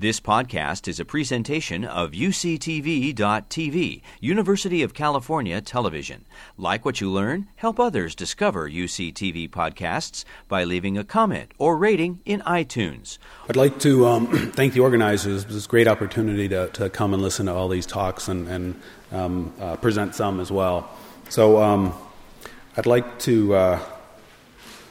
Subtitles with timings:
[0.00, 6.24] This podcast is a presentation of UCTV.tv, University of California Television.
[6.56, 12.20] Like what you learn, help others discover UCTV podcasts by leaving a comment or rating
[12.24, 13.18] in iTunes.
[13.48, 15.44] I'd like to um, thank the organizers.
[15.46, 18.80] It's a great opportunity to, to come and listen to all these talks and, and
[19.10, 20.88] um, uh, present some as well.
[21.28, 21.92] So um,
[22.76, 23.52] I'd like to.
[23.52, 23.97] Uh,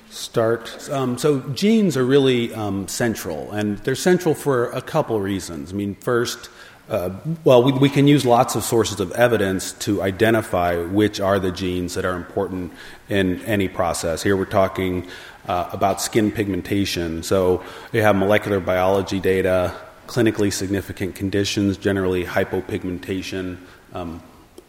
[0.09, 0.89] start.
[0.89, 5.71] Um, so, genes are really um, central, and they're central for a couple reasons.
[5.71, 6.49] I mean, first,
[6.89, 7.09] uh,
[7.43, 11.51] well, we, we, can use lots of sources of evidence to identify which are the
[11.51, 12.71] genes that are important
[13.09, 14.23] in any process.
[14.23, 15.07] Here we're talking
[15.47, 17.23] uh, about skin pigmentation.
[17.23, 19.75] So, you have molecular biology data,
[20.07, 23.57] clinically significant conditions, generally hypopigmentation,
[23.93, 24.21] um,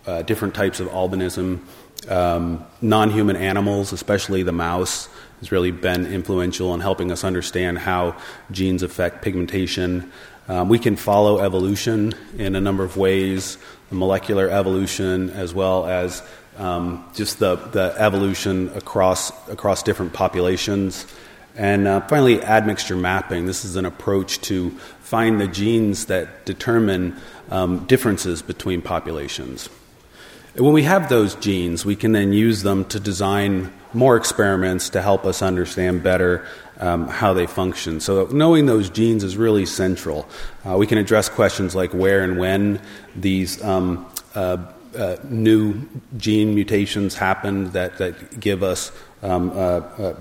[0.07, 1.61] uh, different types of albinism.
[2.09, 5.09] Um, non human animals, especially the mouse,
[5.41, 8.17] has really been influential in helping us understand how
[8.51, 10.11] genes affect pigmentation.
[10.49, 13.59] Um, we can follow evolution in a number of ways
[13.91, 16.23] molecular evolution, as well as
[16.59, 21.07] um, just the, the evolution across, across different populations.
[21.57, 23.47] And uh, finally, admixture mapping.
[23.47, 27.17] This is an approach to find the genes that determine
[27.51, 29.69] um, differences between populations.
[30.55, 34.91] And when we have those genes, we can then use them to design more experiments
[34.91, 36.47] to help us understand better
[36.79, 38.01] um, how they function.
[38.01, 40.29] So, knowing those genes is really central.
[40.65, 42.81] Uh, we can address questions like where and when
[43.17, 44.59] these um, uh,
[44.97, 45.87] uh, new
[46.17, 49.51] gene mutations happen that, that give us um,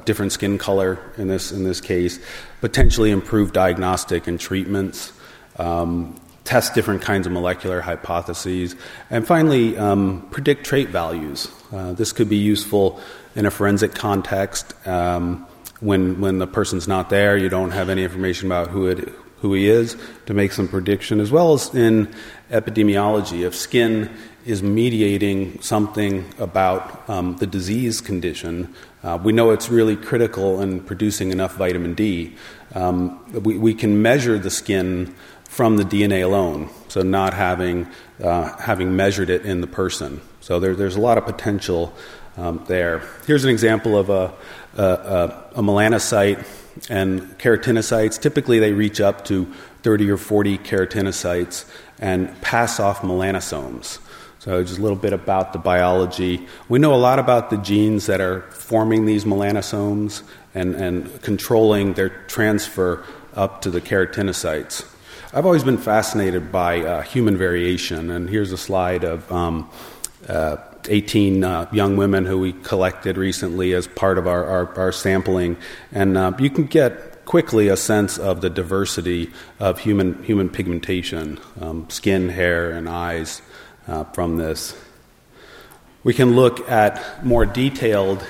[0.05, 2.19] different skin color in this, in this case,
[2.61, 5.13] potentially improve diagnostic and treatments.
[5.57, 8.73] Um, test different kinds of molecular hypotheses,
[9.09, 11.51] and finally, um, predict trait values.
[11.73, 13.01] Uh, this could be useful
[13.35, 14.73] in a forensic context.
[14.87, 15.45] Um,
[15.81, 19.09] when, when the person's not there, you don't have any information about who, it,
[19.41, 22.07] who he is to make some prediction, as well as in
[22.49, 23.45] epidemiology.
[23.45, 24.09] If skin
[24.45, 30.79] is mediating something about um, the disease condition, uh, we know it's really critical in
[30.79, 32.35] producing enough vitamin D.
[32.73, 35.13] Um, we, we can measure the skin
[35.57, 37.87] from the DNA alone, so not having,
[38.23, 40.21] uh, having measured it in the person.
[40.39, 41.95] So there, there's a lot of potential
[42.37, 43.01] um, there.
[43.25, 44.31] Here's an example of a,
[44.77, 46.45] a, a, melanocyte
[46.91, 48.21] and keratinocytes.
[48.21, 49.51] Typically, they reach up to
[49.81, 51.65] 30 or 40 keratinocytes
[51.97, 53.97] and pass off melanosomes.
[54.37, 56.47] So, just a little bit about the biology.
[56.69, 60.21] We know a lot about the genes that are forming these melanosomes
[60.53, 63.03] and, and controlling their transfer
[63.33, 64.85] up to the keratinocytes.
[65.33, 69.69] I've always been fascinated by uh, human variation, and here's a slide of um,
[70.29, 70.55] uh,
[70.87, 75.57] 18 uh, young women who we collected recently as part of our, our, our sampling.
[75.91, 79.29] And uh, you can get quickly a sense of the diversity
[79.59, 83.41] of human, human pigmentation, um, skin, hair, and eyes
[83.89, 84.79] uh, from this.
[86.05, 88.25] We can look at more detailed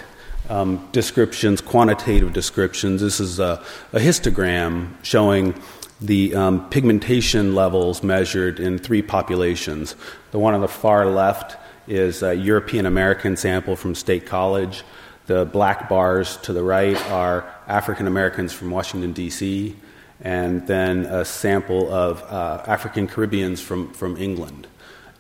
[0.50, 3.02] um, descriptions, quantitative descriptions.
[3.02, 3.63] This is a,
[3.94, 5.53] a histogram showing
[6.00, 9.96] the um, pigmentation levels measured in three populations.
[10.31, 14.84] The one on the far left is a European American sample from State College.
[15.25, 19.75] The black bars to the right are African Americans from Washington, D.C.,
[20.22, 24.68] and then a sample of uh, African Caribbeans from, from England.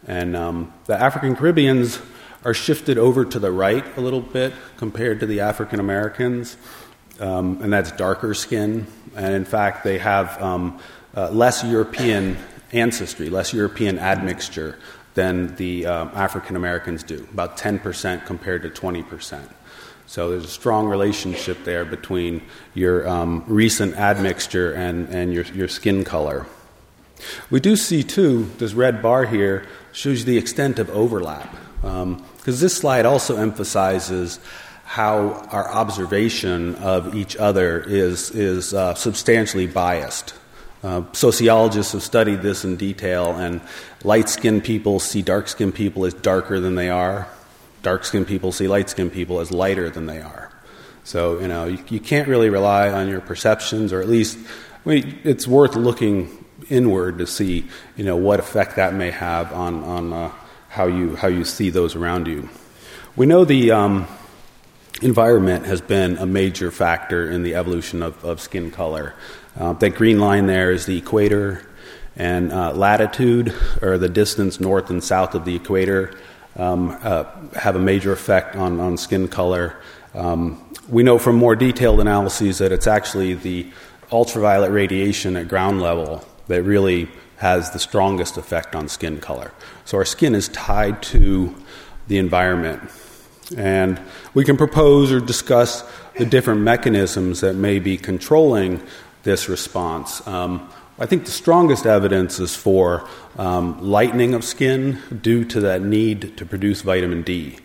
[0.07, 1.99] And um, the African Caribbeans
[2.43, 6.57] are shifted over to the right a little bit compared to the African Americans,
[7.19, 8.87] um, and that's darker skin.
[9.15, 10.79] And in fact, they have um,
[11.15, 12.37] uh, less European
[12.71, 14.77] ancestry, less European admixture
[15.13, 19.41] than the um, African Americans do, about 10% compared to 20%.
[20.05, 22.41] So there's a strong relationship there between
[22.73, 26.45] your um, recent admixture and, and your, your skin color.
[27.49, 31.51] We do see, too, this red bar here shows you the extent of overlap.
[31.81, 34.39] Because um, this slide also emphasizes
[34.87, 40.33] how our observation of each other is, is uh, substantially biased.
[40.81, 43.59] Uh, sociologists have studied this in detail, and
[44.05, 47.27] light skinned people see dark skinned people as darker than they are.
[47.83, 50.49] Dark skinned people see light skinned people as lighter than they are.
[51.03, 54.37] So, you know, you, you, can't really rely on your perceptions, or at least
[54.85, 57.65] I mean, it's worth looking inward to see,
[57.97, 60.31] you know, what effect that may have on, on uh,
[60.69, 62.47] how, you, how you see those around you.
[63.17, 64.07] We know the um,
[65.01, 69.13] environment has been a major factor in the evolution of, of skin color.
[69.59, 71.67] Uh, that green line there is the equator,
[72.15, 76.17] and uh, latitude, or the distance north and south of the equator,
[76.55, 77.23] um, uh,
[77.55, 79.75] have a major effect on, on skin color.
[80.15, 83.71] Um, we know from more detailed analyses that it's actually the
[84.11, 89.51] ultraviolet radiation at ground level that really has the strongest effect on skin color.
[89.85, 91.53] So our skin is tied to
[92.07, 92.89] the environment.
[93.55, 93.99] And
[94.33, 95.83] we can propose or discuss
[96.17, 98.81] the different mechanisms that may be controlling
[99.23, 100.25] this response.
[100.27, 103.07] Um, I think the strongest evidence is for
[103.37, 107.59] um, lightening of skin due to that need to produce vitamin D.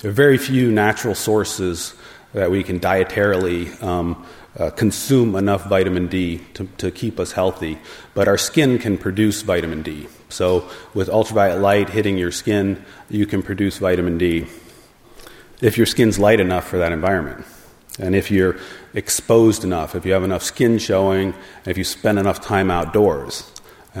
[0.00, 1.94] There are very few natural sources
[2.32, 4.24] that we can dietarily um,
[4.58, 7.78] uh, consume enough vitamin D to, to keep us healthy,
[8.14, 10.08] but our skin can produce vitamin D.
[10.30, 14.46] So, with ultraviolet light hitting your skin, you can produce vitamin D
[15.60, 17.44] if your skin's light enough for that environment.
[17.98, 18.56] And if you're
[18.94, 21.34] exposed enough, if you have enough skin showing,
[21.66, 23.50] if you spend enough time outdoors.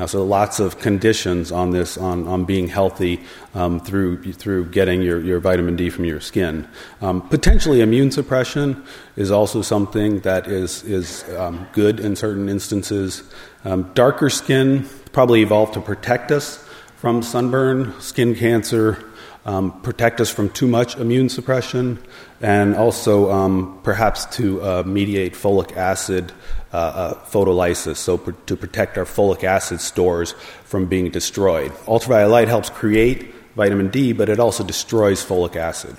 [0.06, 3.20] So lots of conditions on this, on, on being healthy
[3.54, 6.68] um, through, through getting your, your vitamin D from your skin.
[7.00, 8.84] Um, potentially immune suppression
[9.16, 13.24] is also something that is, is um, good in certain instances.
[13.64, 16.64] Um, darker skin probably evolved to protect us
[16.96, 19.04] from sunburn, skin cancer,
[19.48, 21.98] um, protect us from too much immune suppression,
[22.42, 26.32] and also um, perhaps to uh, mediate folic acid
[26.70, 30.32] uh, uh, photolysis, so pr- to protect our folic acid stores
[30.64, 31.72] from being destroyed.
[31.88, 35.96] Ultraviolet light helps create vitamin D, but it also destroys folic acid.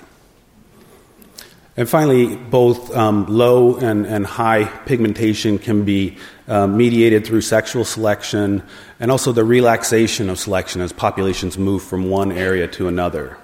[1.76, 7.84] And finally, both um, low and, and, high pigmentation can be uh, mediated through sexual
[7.84, 8.62] selection
[9.00, 13.39] and also the relaxation of selection as populations move from one area to another.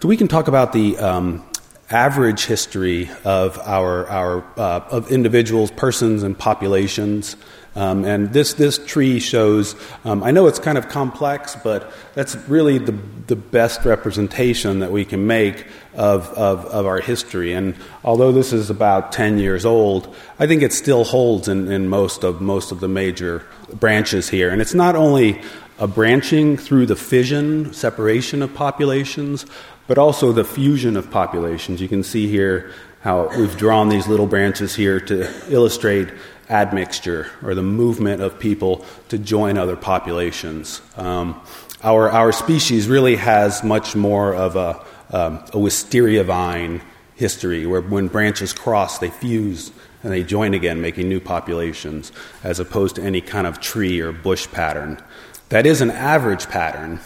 [0.00, 1.44] So we can talk about the um,
[1.90, 7.36] average history of our, our uh, of individuals, persons, and populations.
[7.76, 9.76] Um, and this, this tree shows,
[10.06, 12.92] um, I know it's kind of complex, but that's really the,
[13.26, 17.52] the best representation that we can make of, of, of our history.
[17.52, 21.90] And although this is about 10 years old, I think it still holds in, in
[21.90, 23.44] most, of, most of the major
[23.74, 24.48] branches here.
[24.48, 25.42] And it's not only
[25.78, 29.46] a branching through the fission, separation of populations,
[29.90, 31.80] but also the fusion of populations.
[31.80, 32.70] You can see here
[33.00, 36.08] how we've drawn these little branches here to illustrate
[36.48, 40.80] admixture or the movement of people to join other populations.
[40.96, 41.40] Um,
[41.82, 46.82] our, our species really has much more of a, um, a wisteria vine
[47.16, 49.72] history where when branches cross, they fuse
[50.04, 52.12] and they join again, making new populations,
[52.44, 55.02] as opposed to any kind of tree or bush pattern.
[55.48, 57.00] That is an average pattern.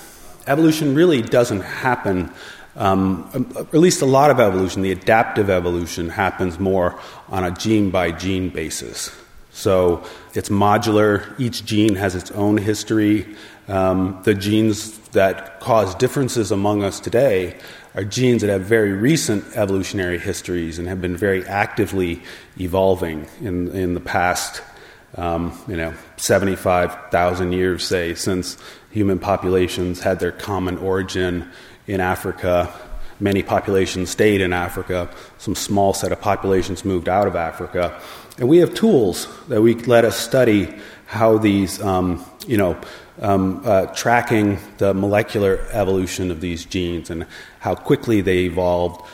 [0.46, 2.30] Evolution really doesn't happen
[2.76, 6.98] um, at least a lot of evolution, the adaptive evolution, happens more
[7.28, 9.14] on a gene by gene basis.
[9.52, 10.04] So
[10.34, 13.36] it's modular, each gene has its own history.
[13.68, 17.56] Um, the genes that cause differences among us today
[17.94, 22.20] are genes that have very recent evolutionary histories and have been very actively
[22.58, 24.60] evolving in, in the past,
[25.14, 28.58] um, you know, 75,000 years, say, since
[28.90, 31.48] human populations had their common origin
[31.86, 32.72] in Africa.
[33.20, 35.08] Many populations stayed in Africa.
[35.38, 38.00] Some small set of populations moved out of Africa.
[38.38, 40.74] And we have tools that we let us study
[41.06, 42.76] how these, um, you know,
[43.20, 47.26] um, uh, tracking the molecular evolution of these genes and
[47.60, 49.08] how quickly they evolved,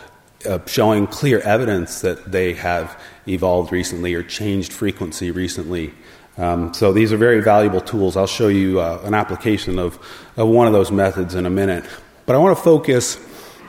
[0.48, 5.92] uh, showing clear evidence that they have evolved recently or changed frequency recently.
[6.38, 8.16] Um, so these are very valuable tools.
[8.16, 9.98] I'll show you uh, an application of,
[10.38, 11.84] of one of those methods in a minute.
[12.30, 13.18] But I want to focus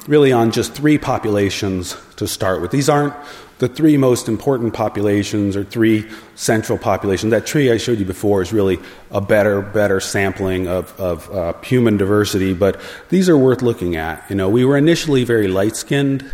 [0.07, 2.69] really on just three populations to start with.
[2.69, 3.15] These aren't
[3.57, 7.31] the three most important populations or three central populations.
[7.31, 8.77] That tree I showed you before is really
[9.09, 14.29] a better, better sampling of, of uh, human diversity, but these are worth looking at.
[14.29, 16.31] You know, we were initially very light skinned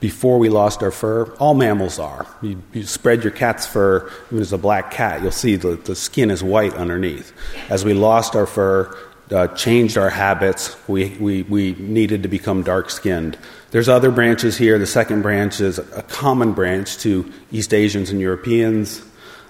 [0.00, 1.24] before we lost our fur.
[1.34, 2.26] All mammals are.
[2.40, 5.94] You, you, spread your cat's fur, even as a black cat, you'll see the, the
[5.94, 7.34] skin is white underneath.
[7.68, 8.96] As we lost our fur,
[9.30, 10.76] uh, changed our habits.
[10.88, 13.38] We, we, we needed to become dark skinned.
[13.70, 14.78] There's other branches here.
[14.78, 19.02] The second branch is a common branch to East Asians and Europeans.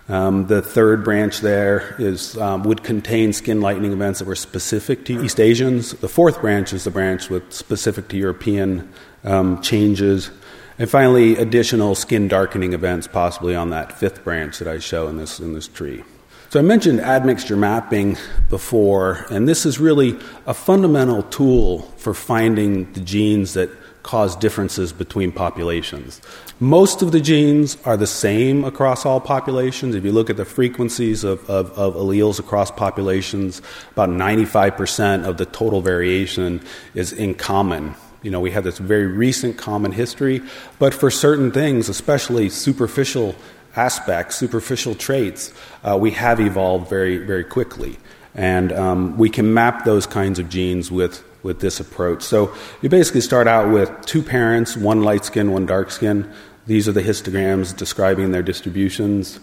[0.08, 5.04] Um, the third branch there is, um, would contain skin lightening events that were specific
[5.06, 5.92] to East Asians.
[5.92, 8.88] The fourth branch is the branch with specific to European
[9.24, 10.30] um, changes.
[10.78, 15.16] And finally, additional skin darkening events, possibly on that fifth branch that I show in
[15.16, 16.04] this, in this tree.
[16.48, 18.16] So I mentioned admixture mapping
[18.50, 23.68] before, and this is really a fundamental tool for finding the genes that
[24.04, 26.22] cause differences between populations.
[26.60, 29.96] Most of the genes are the same across all populations.
[29.96, 33.60] If you look at the frequencies of, of, of alleles across populations,
[33.90, 36.62] about 95% of the total variation
[36.94, 37.96] is in common.
[38.22, 40.40] You know, we have this very recent common history,
[40.78, 43.34] but for certain things, especially superficial
[43.76, 45.52] aspects, superficial traits,
[45.84, 47.98] uh, we have evolved very, very quickly.
[48.34, 52.22] And um, we can map those kinds of genes with, with this approach.
[52.22, 56.30] So you basically start out with two parents, one light skin, one dark skin.
[56.66, 59.36] These are the histograms describing their distributions.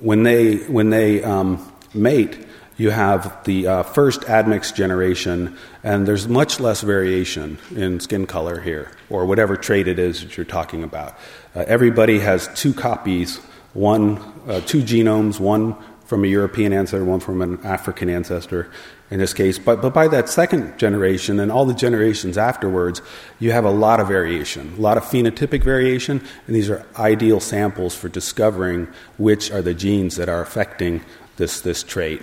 [0.00, 6.26] When they, when they um, mate, you have the uh, first admixed generation, and there's
[6.26, 10.82] much less variation in skin color here, or whatever trait it is that you're talking
[10.82, 11.16] about.
[11.54, 13.38] Uh, everybody has two copies,
[13.74, 15.76] one, uh, two genomes, one
[16.06, 18.70] from a European ancestor, one from an African ancestor
[19.10, 19.58] in this case.
[19.58, 23.02] But, but by that second generation and all the generations afterwards,
[23.38, 27.40] you have a lot of variation, a lot of phenotypic variation, and these are ideal
[27.40, 28.88] samples for discovering
[29.18, 31.02] which are the genes that are affecting
[31.36, 32.22] this, this trait.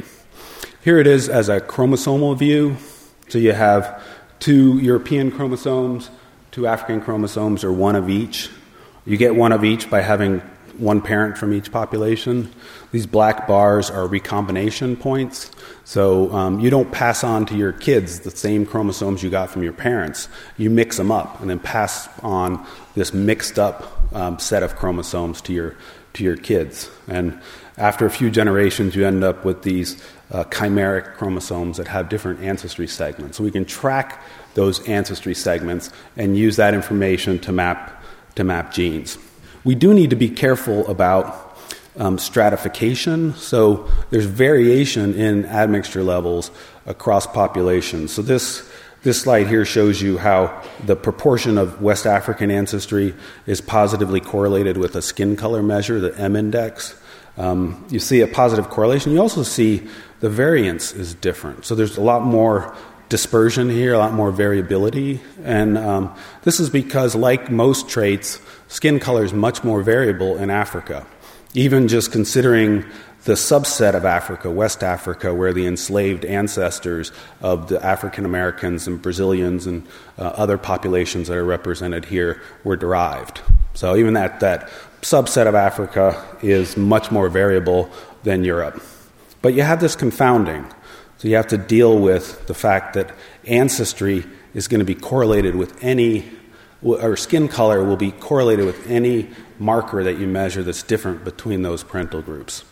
[0.83, 2.77] Here it is as a chromosomal view.
[3.29, 4.01] So you have
[4.39, 6.09] two European chromosomes,
[6.51, 8.49] two African chromosomes, or one of each.
[9.05, 10.41] You get one of each by having
[10.77, 12.51] one parent from each population.
[12.91, 15.51] These black bars are recombination points.
[15.83, 19.63] So um, you don't pass on to your kids the same chromosomes you got from
[19.63, 20.29] your parents.
[20.57, 25.41] You mix them up and then pass on this mixed up um, set of chromosomes
[25.41, 25.75] to your,
[26.13, 26.89] to your kids.
[27.07, 27.39] And
[27.77, 30.01] after a few generations, you end up with these
[30.31, 33.37] uh, chimeric chromosomes that have different ancestry segments.
[33.37, 34.21] So we can track
[34.53, 38.03] those ancestry segments and use that information to map,
[38.35, 39.17] to map genes.
[39.63, 41.57] We do need to be careful about
[41.97, 43.35] um, stratification.
[43.35, 46.51] So there's variation in admixture levels
[46.85, 48.13] across populations.
[48.13, 48.67] So this
[49.03, 53.15] this slide here shows you how the proportion of West African ancestry
[53.47, 56.95] is positively correlated with a skin color measure, the M index.
[57.35, 59.11] Um, you see a positive correlation.
[59.11, 59.87] You also see
[60.19, 61.65] the variance is different.
[61.65, 62.75] So there's a lot more
[63.11, 65.19] dispersion here, a lot more variability.
[65.43, 68.39] And um, this is because, like most traits,
[68.69, 71.05] skin color is much more variable in Africa.
[71.53, 72.85] Even just considering
[73.25, 79.01] the subset of Africa, West Africa, where the enslaved ancestors of the African Americans and
[79.01, 79.85] Brazilians and
[80.17, 83.41] uh, other populations that are represented here were derived.
[83.73, 84.69] So even that, that
[85.01, 87.91] subset of Africa is much more variable
[88.23, 88.81] than Europe.
[89.41, 90.65] But you have this confounding.
[91.21, 93.13] So you have to deal with the fact that
[93.45, 94.25] ancestry
[94.55, 96.31] is going to be correlated with any,
[96.81, 101.61] or skin color will be correlated with any marker that you measure that's different between
[101.61, 102.63] those parental groups.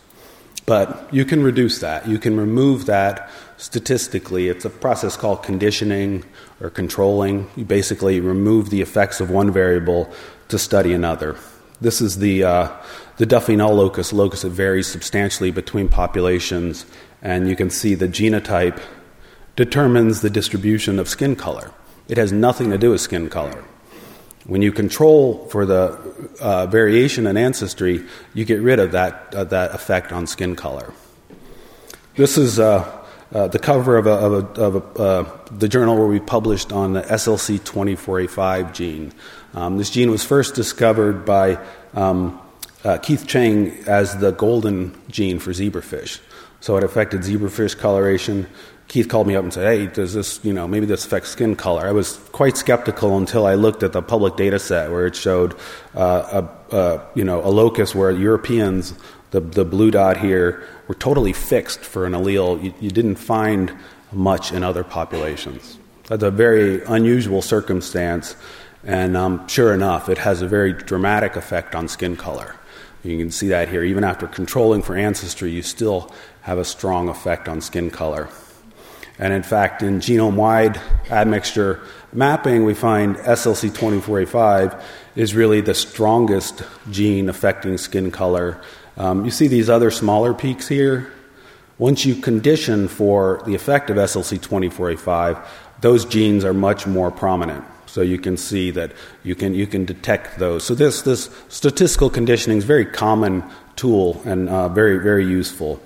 [0.66, 2.08] But you can reduce that.
[2.08, 4.48] You can remove that statistically.
[4.48, 6.24] It's a process called conditioning
[6.60, 7.48] or controlling.
[7.54, 10.12] You basically remove the effects of one variable
[10.48, 11.36] to study another.
[11.80, 12.76] This is the, uh,
[13.16, 16.84] the Duffy null locus, locus that varies substantially between populations,
[17.22, 18.80] and you can see the genotype
[19.56, 21.72] determines the distribution of skin color.
[22.08, 23.64] It has nothing to do with skin color.
[24.46, 25.98] When you control for the
[26.40, 30.92] uh, variation in ancestry, you get rid of that, uh, that effect on skin color.
[32.16, 32.96] This is uh,
[33.32, 36.72] uh the cover of, a, of, a, of a, uh, the journal where we published
[36.72, 39.12] on the SLC24A5 gene.
[39.54, 41.58] Um, this gene was first discovered by
[41.94, 42.40] um,
[42.82, 46.18] uh, Keith Cheng as the golden gene for zebrafish.
[46.60, 48.46] So it affected zebrafish coloration.
[48.88, 51.56] Keith called me up and said, "Hey, does this, you know, maybe this affects skin
[51.56, 55.14] color?" I was quite skeptical until I looked at the public data set where it
[55.14, 55.54] showed,
[55.94, 58.94] uh, a, a, you know, a locus where Europeans,
[59.30, 62.62] the the blue dot here, were totally fixed for an allele.
[62.62, 63.72] You, you didn't find
[64.12, 65.78] much in other populations.
[66.08, 68.34] That's a very unusual circumstance
[68.84, 72.56] and um, sure enough, it has a very dramatic effect on skin color.
[73.02, 73.82] You can see that here.
[73.82, 78.28] Even after controlling for ancestry, you still have a strong effect on skin color.
[79.18, 80.80] And in fact, in genome wide
[81.10, 81.80] admixture
[82.12, 84.82] mapping, we find SLC24A5
[85.14, 88.60] is really the strongest gene affecting skin color.
[88.96, 91.12] Um, you see these other smaller peaks here.
[91.78, 95.46] Once you condition for the effect of SLC24A5,
[95.80, 97.64] those genes are much more prominent.
[97.90, 98.92] So you can see that
[99.24, 100.62] you can you can detect those.
[100.62, 103.42] So this this statistical conditioning is a very common
[103.74, 105.82] tool and uh, very very useful.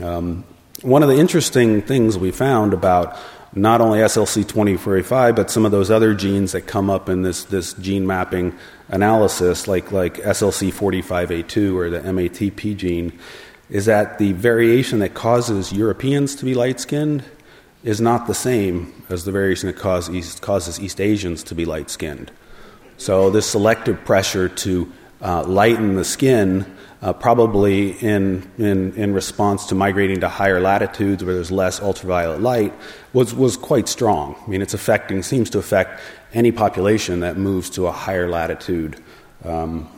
[0.00, 0.44] Um,
[0.80, 3.18] one of the interesting things we found about
[3.52, 7.74] not only SLC24A5 but some of those other genes that come up in this this
[7.74, 8.56] gene mapping
[8.88, 13.18] analysis, like like SLC45A2 or the MATP gene,
[13.68, 17.22] is that the variation that causes Europeans to be light skinned
[17.84, 21.64] is not the same as the variation that cause East, causes East Asians to be
[21.64, 22.32] light skinned.
[22.96, 26.64] So, this selective pressure to uh, lighten the skin,
[27.02, 32.40] uh, probably in, in, in response to migrating to higher latitudes where there's less ultraviolet
[32.40, 32.72] light,
[33.12, 34.34] was, was quite strong.
[34.46, 36.00] I mean, it's affecting, seems to affect
[36.32, 38.96] any population that moves to a higher latitude.
[39.44, 39.88] Um,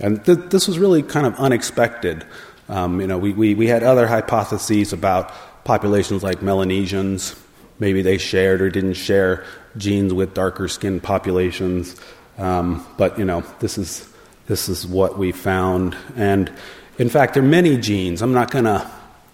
[0.00, 2.24] And th- this was really kind of unexpected.
[2.68, 5.30] Um, you know, we, we, we had other hypotheses about
[5.64, 7.34] populations like Melanesians.
[7.78, 9.44] Maybe they shared or didn't share
[9.76, 11.96] genes with darker skinned populations.
[12.38, 14.08] Um, but, you know, this is,
[14.46, 15.96] this is what we found.
[16.16, 16.52] And
[16.98, 18.22] in fact, there are many genes.
[18.22, 18.88] I'm not going to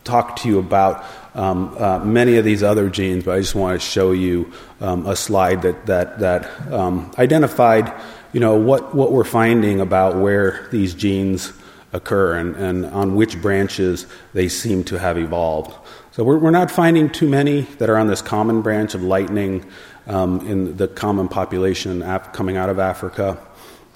[0.05, 3.81] talk to you about um, uh, many of these other genes, but I just want
[3.81, 7.93] to show you um, a slide that, that, that um, identified
[8.33, 11.53] you know, what, what we're finding about where these genes
[11.93, 15.75] occur and, and on which branches they seem to have evolved.
[16.13, 19.65] So we're, we're not finding too many that are on this common branch of lightning
[20.09, 23.39] um, in the common population af- coming out of Africa.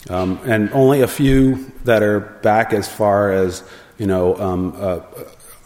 [0.09, 3.64] Um, and only a few that are back as far as,
[3.99, 5.00] you know, um, uh,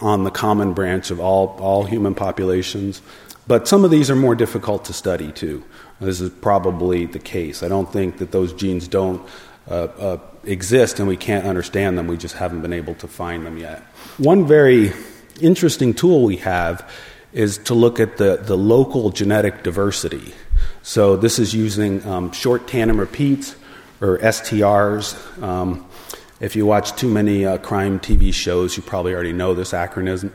[0.01, 3.03] on the common branch of all, all human populations.
[3.47, 5.65] But some of these are more difficult to study too.
[6.01, 7.63] This is probably the case.
[7.63, 9.27] I don't think that those genes don't
[9.69, 12.07] uh, uh, exist and we can't understand them.
[12.07, 13.83] We just haven't been able to find them yet.
[14.17, 14.93] One very
[15.43, 16.89] interesting tool we have
[17.33, 20.35] is to look at the, the local genetic diversity.
[20.83, 23.55] So, this is using um, short tandem repeats
[24.01, 25.43] or STRs.
[25.43, 25.87] Um,
[26.41, 30.33] if you watch too many uh, crime TV shows, you probably already know this acronym.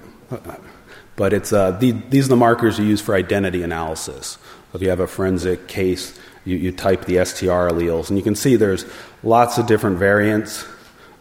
[1.15, 4.38] But it's, uh, the, these are the markers you use for identity analysis.
[4.74, 8.36] If you have a forensic case, you, you type the STR alleles, and you can
[8.36, 8.86] see there's
[9.22, 10.65] lots of different variants.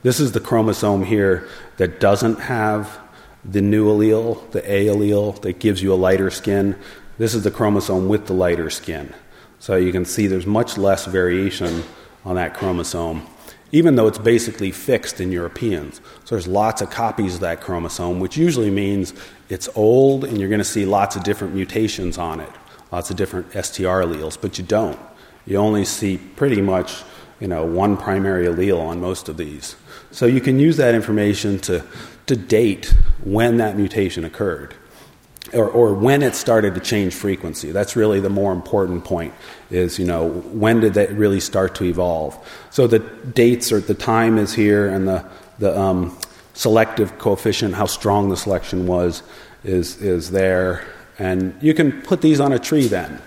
[0.03, 1.47] This is the chromosome here
[1.77, 2.99] that doesn't have
[3.45, 6.77] the new allele, the A allele, that gives you a lighter skin.
[7.19, 9.13] This is the chromosome with the lighter skin.
[9.59, 11.85] So you can see there's much less variation
[12.25, 13.27] on that chromosome,
[13.71, 16.01] even though it's basically fixed in Europeans.
[16.25, 19.15] So there's lots of copies of that chromosome, which usually means
[19.49, 22.51] it's old and you're going to see lots of different mutations on it
[22.93, 24.99] lots of different STR alleles, but you don't.
[25.47, 27.03] You only see pretty much
[27.41, 29.75] you know, one primary allele on most of these.
[30.13, 31.83] So you can use that information to,
[32.27, 34.75] to date when that mutation occurred.
[35.53, 37.73] Or, or when it started to change frequency.
[37.73, 39.35] That's really the more important point
[39.71, 42.39] is, you know, when did that really start to evolve?
[42.71, 46.17] So the dates or the time is here and the, the um,
[46.55, 49.23] selective coefficient, how strong the selection was,
[49.65, 50.87] is, is there.
[51.19, 53.21] And you can put these on a tree then.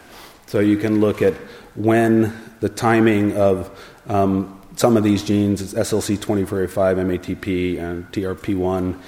[0.47, 1.34] So you can look at
[1.75, 3.69] when the timing of
[4.08, 8.99] um, some of these genes, it's SLC24A5, MATP, and TRP1,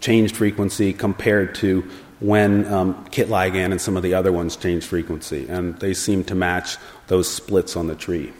[0.00, 1.88] changed frequency compared to
[2.20, 5.48] when um, KIT ligand and some of the other ones changed frequency.
[5.48, 6.76] And they seem to match
[7.08, 8.32] those splits on the tree.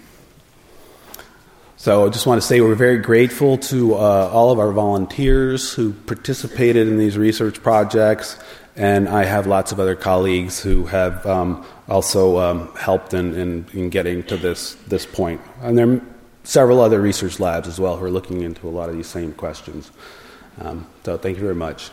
[1.77, 5.73] So I just want to say we're very grateful to uh, all of our volunteers
[5.73, 8.39] who participated in these research projects
[8.77, 13.67] and I have lots of other colleagues who have um, also um, helped in, in,
[13.75, 15.41] in, getting to this, this point.
[15.61, 16.01] And there
[16.45, 19.33] several other research labs as well who are looking into a lot of these same
[19.33, 19.91] questions.
[20.61, 21.91] Um, so thank you very much.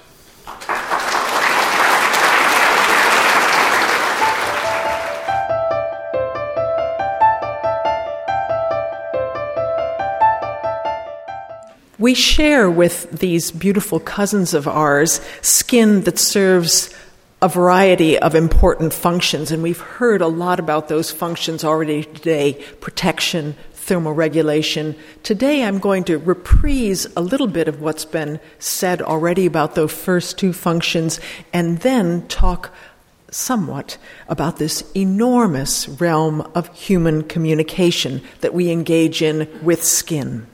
[11.99, 16.89] We share with these beautiful cousins of ours skin that serves
[17.41, 22.53] a variety of important functions, and we've heard a lot about those functions already today
[22.79, 23.55] protection,
[23.89, 24.95] thermoregulation.
[25.23, 29.91] Today I'm going to reprise a little bit of what's been said already about those
[29.91, 31.19] first two functions
[31.51, 32.71] and then talk
[33.31, 33.97] somewhat
[34.27, 40.45] about this enormous realm of human communication that we engage in with skin.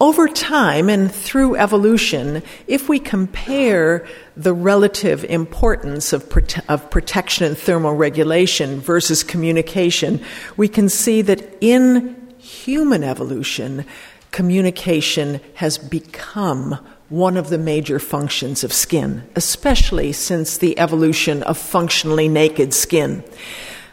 [0.00, 7.44] Over time and through evolution, if we compare the relative importance of, prote- of protection
[7.44, 10.24] and thermoregulation versus communication,
[10.56, 13.84] we can see that in human evolution,
[14.30, 16.78] communication has become
[17.10, 23.22] one of the major functions of skin, especially since the evolution of functionally naked skin.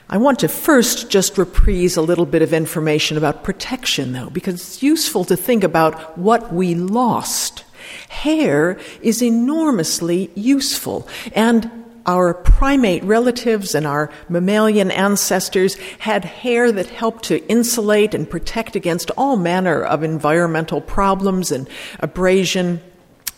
[0.09, 4.55] I want to first just reprise a little bit of information about protection, though, because
[4.55, 7.65] it's useful to think about what we lost.
[8.07, 11.69] Hair is enormously useful, and
[12.05, 18.77] our primate relatives and our mammalian ancestors had hair that helped to insulate and protect
[18.77, 21.67] against all manner of environmental problems and
[21.99, 22.81] abrasion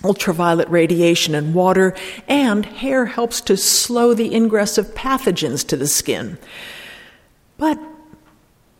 [0.03, 1.93] ultraviolet radiation and water,
[2.27, 6.37] and hair helps to slow the ingress of pathogens to the skin.
[7.57, 7.79] But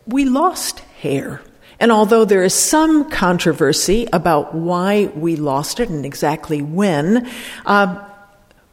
[0.06, 1.42] we lost hair.
[1.78, 7.30] And although there is some controversy about why we lost it and exactly when,
[7.64, 8.06] uh,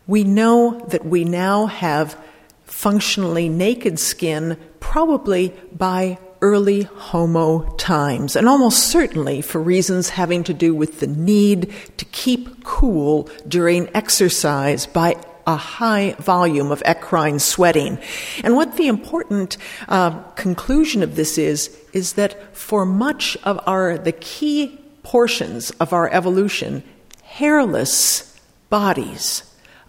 [0.08, 2.18] we know that we now have
[2.66, 10.54] functionally naked skin probably by early Homo times, and almost certainly for reasons having to
[10.54, 15.16] do with the need to keep cool during exercise by
[15.48, 17.98] a high volume of eccrine sweating.
[18.44, 23.98] And what the important uh, conclusion of this is, is that for much of our,
[23.98, 26.84] the key portions of our evolution,
[27.24, 28.38] hairless
[28.70, 29.44] bodies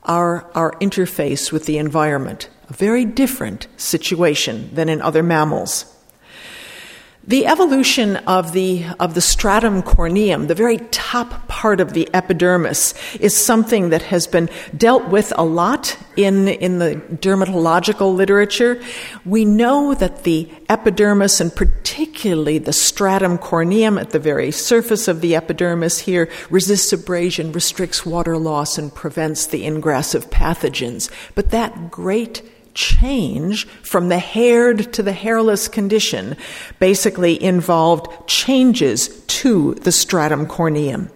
[0.05, 2.49] are our interface with the environment.
[2.71, 5.93] A very different situation than in other mammals.
[7.29, 12.95] The evolution of the, of the stratum corneum, the very top part of the epidermis,
[13.21, 18.81] is something that has been dealt with a lot in, in the dermatological literature.
[19.27, 25.21] We know that the epidermis, and particularly the stratum corneum at the very surface of
[25.21, 31.11] the epidermis here, resists abrasion, restricts water loss, and prevents the ingress of pathogens.
[31.35, 32.43] But that great
[32.79, 36.37] change from the haired to the hairless condition
[36.79, 41.11] basically involved changes to the stratum corneum.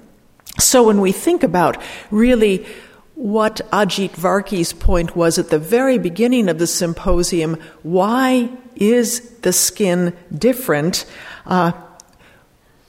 [0.58, 2.66] So when we think about really
[3.14, 9.52] what Ajit Varki's point was at the very beginning of the symposium, why is the
[9.52, 11.06] skin different?
[11.46, 11.70] Uh,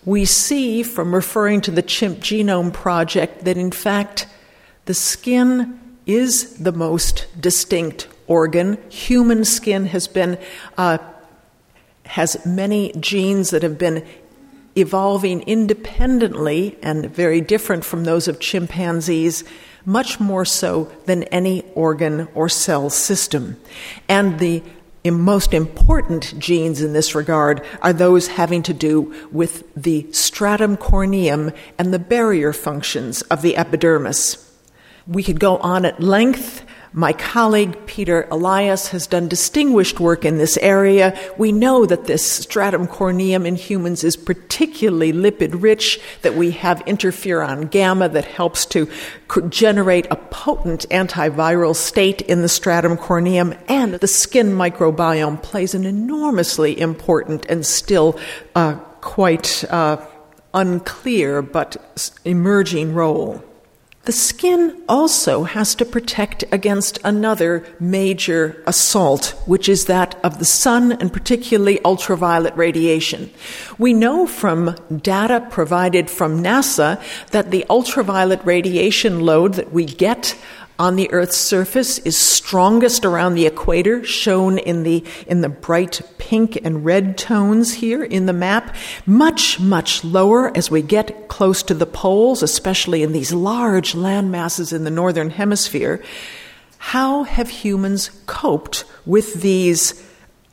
[0.04, 4.26] we see from referring to the Chimp Genome Project that in fact
[4.86, 8.78] the skin is the most distinct organ.
[8.90, 10.38] Human skin has been
[10.78, 10.98] uh,
[12.06, 14.06] has many genes that have been
[14.76, 19.44] evolving independently and very different from those of chimpanzees,
[19.86, 23.60] much more so than any organ or cell system.
[24.10, 24.64] And the
[25.06, 31.54] most important genes in this regard are those having to do with the stratum corneum
[31.78, 34.50] and the barrier functions of the epidermis.
[35.06, 40.38] We could go on at length my colleague Peter Elias has done distinguished work in
[40.38, 41.18] this area.
[41.38, 46.86] We know that this stratum corneum in humans is particularly lipid rich, that we have
[46.86, 48.88] interferon gamma that helps to
[49.50, 55.86] generate a potent antiviral state in the stratum corneum, and the skin microbiome plays an
[55.86, 58.20] enormously important and still
[58.54, 59.98] uh, quite uh,
[60.54, 63.44] unclear but emerging role.
[64.06, 70.46] The skin also has to protect against another major assault, which is that of the
[70.46, 73.32] sun and particularly ultraviolet radiation.
[73.78, 80.36] We know from data provided from NASA that the ultraviolet radiation load that we get
[80.80, 86.02] on the Earth's surface is strongest around the equator, shown in the, in the bright
[86.18, 88.76] pink and red tones here in the map.
[89.06, 94.32] Much, much lower as we get close to the poles, especially in these large land
[94.32, 96.04] masses in the northern hemisphere.
[96.78, 100.04] How have humans coped with these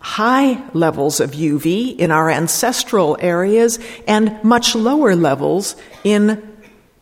[0.01, 6.50] high levels of UV in our ancestral areas and much lower levels in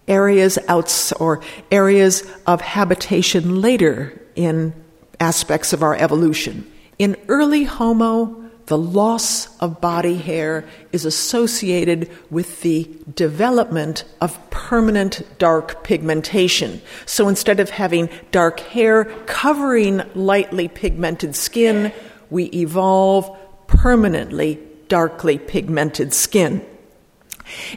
[0.08, 1.40] areas outs or
[1.70, 4.72] areas of habitation later in
[5.20, 6.70] aspects of our evolution.
[6.98, 15.22] In early Homo, the loss of body hair is associated with the development of permanent
[15.38, 16.82] dark pigmentation.
[17.06, 21.92] So instead of having dark hair covering lightly pigmented skin,
[22.28, 23.34] we evolve
[23.68, 26.64] permanently darkly pigmented skin.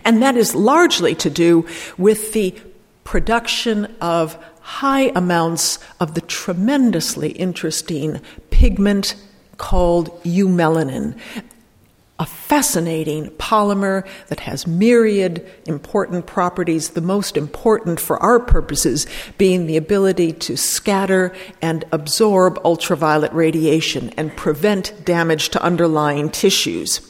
[0.06, 2.56] And that is largely to do with the
[3.04, 9.16] production of high amounts of the tremendously interesting pigment
[9.58, 11.18] called eumelanin,
[12.20, 19.08] a fascinating polymer that has myriad important properties, the most important for our purposes
[19.40, 27.02] being the ability to scatter and absorb ultraviolet radiation and prevent damage to underlying tissues.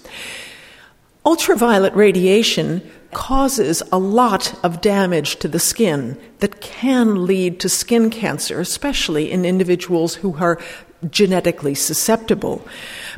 [1.25, 2.81] Ultraviolet radiation
[3.11, 9.31] causes a lot of damage to the skin that can lead to skin cancer, especially
[9.31, 10.59] in individuals who are
[11.09, 12.67] genetically susceptible.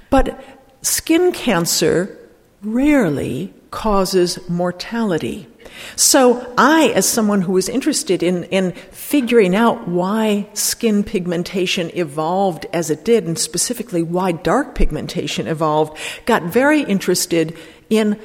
[0.10, 0.44] But
[0.82, 2.18] skin cancer
[2.62, 5.48] rarely causes mortality.
[5.96, 12.68] So, I, as someone who was interested in, in figuring out why skin pigmentation evolved
[12.72, 17.58] as it did, and specifically why dark pigmentation evolved, got very interested
[17.98, 18.20] in,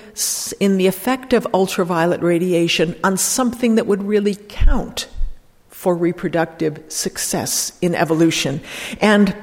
[0.60, 5.08] in the effect of ultraviolet radiation on something that would really count
[5.68, 8.60] for reproductive success in evolution.
[9.00, 9.34] And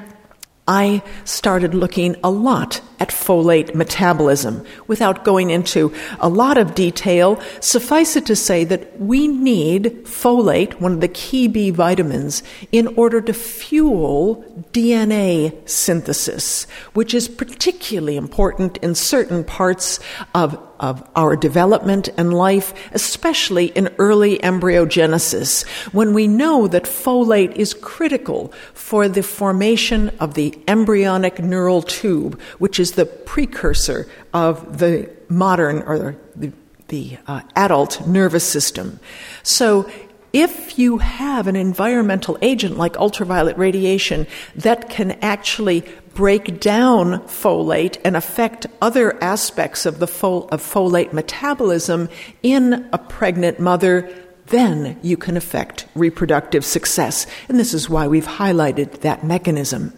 [0.68, 4.64] I started looking a lot at folate metabolism.
[4.86, 10.80] Without going into a lot of detail, suffice it to say that we need folate,
[10.80, 18.16] one of the key B vitamins, in order to fuel DNA synthesis, which is particularly
[18.16, 20.00] important in certain parts
[20.34, 27.52] of of our development and life, especially in early embryogenesis, when we know that folate
[27.56, 34.78] is critical for the formation of the embryonic neural tube, which is the precursor of
[34.78, 36.52] the modern or the,
[36.86, 39.00] the uh, adult nervous system.
[39.42, 39.90] So,
[40.32, 45.82] if you have an environmental agent like ultraviolet radiation that can actually
[46.14, 52.08] break down folate and affect other aspects of the fol- of folate metabolism
[52.42, 54.12] in a pregnant mother,
[54.46, 57.26] then you can affect reproductive success.
[57.48, 59.92] And this is why we've highlighted that mechanism.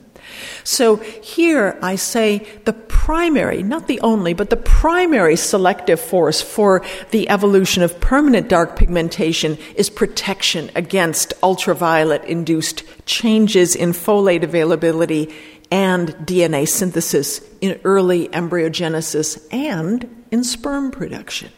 [0.64, 6.85] So here I say the primary, not the only, but the primary selective force for
[7.11, 15.35] the evolution of permanent dark pigmentation is protection against ultraviolet induced changes in folate availability
[15.70, 21.51] and DNA synthesis in early embryogenesis and in sperm production.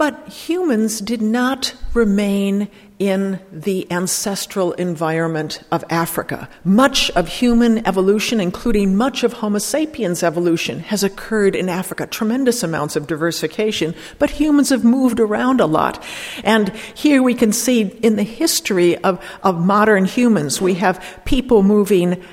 [0.00, 6.48] But humans did not remain in the ancestral environment of Africa.
[6.64, 12.06] Much of human evolution, including much of Homo sapiens evolution, has occurred in Africa.
[12.06, 16.02] Tremendous amounts of diversification, but humans have moved around a lot.
[16.44, 21.62] And here we can see in the history of, of modern humans, we have people
[21.62, 22.24] moving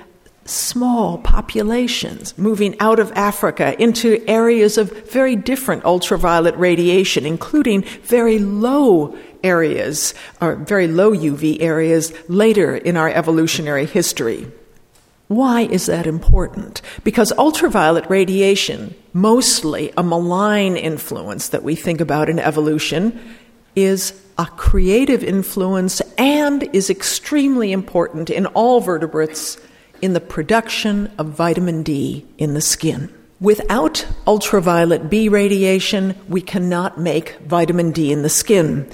[0.50, 8.40] small populations moving out of Africa into areas of very different ultraviolet radiation, including very
[8.40, 14.52] low areas, or very low UV areas later in our evolutionary history.
[15.28, 16.82] Why is that important?
[17.04, 23.20] Because ultraviolet radiation, mostly a malign influence that we think about in evolution,
[23.76, 29.58] is a creative influence and is extremely important in all vertebrates
[30.02, 33.14] in the production of vitamin D in the skin.
[33.40, 38.90] Without ultraviolet B radiation, we cannot make vitamin D in the skin.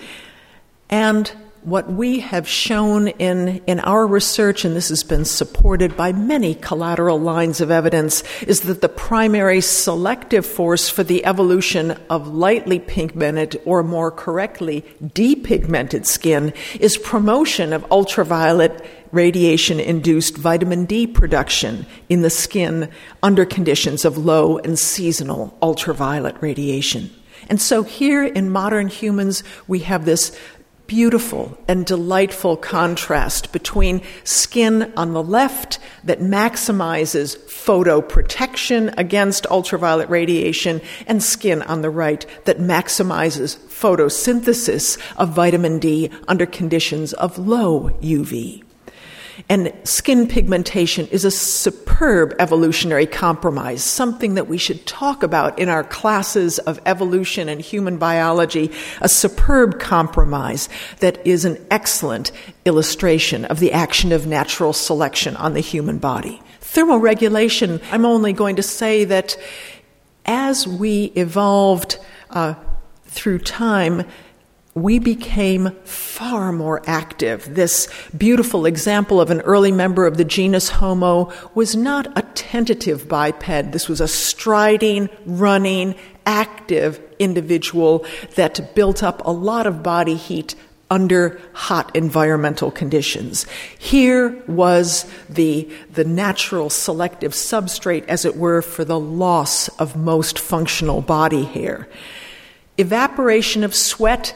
[0.89, 1.31] And
[1.63, 6.55] what we have shown in, in our research, and this has been supported by many
[6.55, 12.79] collateral lines of evidence, is that the primary selective force for the evolution of lightly
[12.79, 21.85] pigmented, or more correctly, depigmented skin, is promotion of ultraviolet radiation induced vitamin D production
[22.09, 22.89] in the skin
[23.21, 27.09] under conditions of low and seasonal ultraviolet radiation.
[27.49, 30.37] And so here in modern humans, we have this
[30.87, 40.81] beautiful and delightful contrast between skin on the left that maximizes photoprotection against ultraviolet radiation
[41.07, 47.91] and skin on the right that maximizes photosynthesis of vitamin D under conditions of low
[48.01, 48.63] UV.
[49.49, 55.69] And skin pigmentation is a superb evolutionary compromise, something that we should talk about in
[55.69, 60.69] our classes of evolution and human biology, a superb compromise
[60.99, 62.31] that is an excellent
[62.65, 66.41] illustration of the action of natural selection on the human body.
[66.61, 69.35] Thermoregulation, I'm only going to say that
[70.25, 71.97] as we evolved
[72.29, 72.55] uh,
[73.05, 74.03] through time,
[74.75, 77.53] we became far more active.
[77.53, 83.07] This beautiful example of an early member of the genus Homo was not a tentative
[83.07, 83.71] biped.
[83.71, 88.05] This was a striding, running, active individual
[88.35, 90.55] that built up a lot of body heat
[90.89, 93.45] under hot environmental conditions.
[93.77, 100.37] Here was the, the natural selective substrate, as it were, for the loss of most
[100.37, 101.87] functional body hair.
[102.77, 104.35] Evaporation of sweat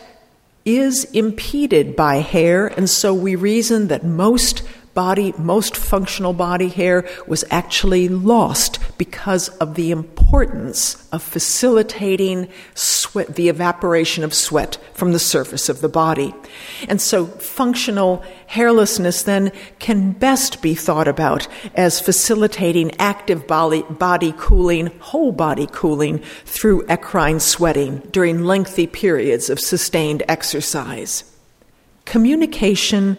[0.67, 4.63] is impeded by hair, and so we reason that most
[4.98, 13.36] body, most functional body hair was actually lost because of the importance of facilitating sweat,
[13.36, 16.34] the evaporation of sweat from the surface of the body.
[16.90, 24.34] And so functional hairlessness then can best be thought about as facilitating active body, body
[24.36, 31.24] cooling, whole body cooling through eccrine sweating during lengthy periods of sustained exercise.
[32.06, 33.18] Communication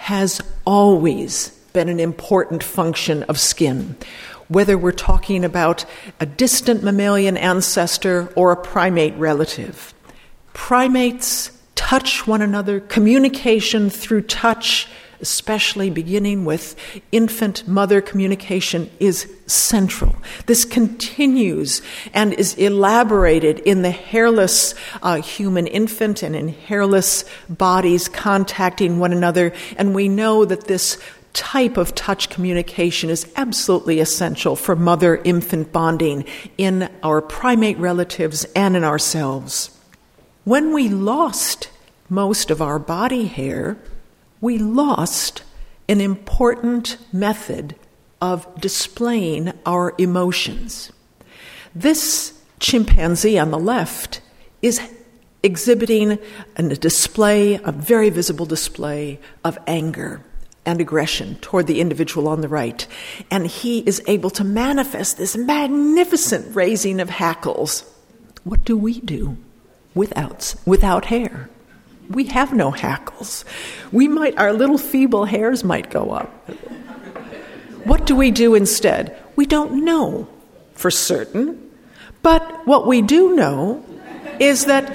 [0.00, 3.94] has always been an important function of skin,
[4.48, 5.84] whether we're talking about
[6.18, 9.92] a distant mammalian ancestor or a primate relative.
[10.54, 14.88] Primates touch one another, communication through touch
[15.20, 16.76] especially beginning with
[17.12, 20.14] infant mother communication, is central.
[20.46, 28.08] This continues and is elaborated in the hairless uh, human infant and in hairless bodies
[28.08, 29.52] contacting one another.
[29.76, 30.98] And we know that this
[31.32, 36.24] type of touch communication is absolutely essential for mother infant bonding
[36.58, 39.76] in our primate relatives and in ourselves.
[40.44, 41.70] When we lost
[42.08, 43.78] most of our body hair,
[44.40, 45.42] we lost
[45.88, 47.76] an important method
[48.20, 50.92] of displaying our emotions.
[51.74, 54.20] This chimpanzee on the left
[54.62, 54.80] is
[55.42, 56.18] exhibiting
[56.56, 60.22] a display, a very visible display of anger
[60.66, 62.86] and aggression toward the individual on the right.
[63.30, 67.84] And he is able to manifest this magnificent raising of hackles.
[68.44, 69.38] What do we do
[69.94, 71.48] without, without hair?
[72.10, 73.44] We have no hackles.
[73.92, 76.28] We might, our little feeble hairs might go up.
[77.84, 79.16] What do we do instead?
[79.36, 80.28] We don't know
[80.74, 81.70] for certain.
[82.22, 83.84] But what we do know
[84.40, 84.94] is that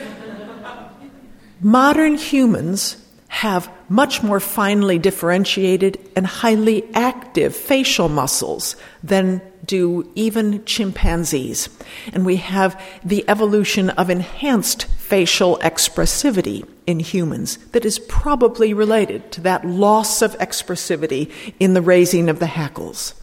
[1.61, 2.97] modern humans
[3.29, 11.69] have much more finely differentiated and highly active facial muscles than do even chimpanzees.
[12.13, 19.31] And we have the evolution of enhanced facial expressivity in humans that is probably related
[19.33, 23.13] to that loss of expressivity in the raising of the hackles.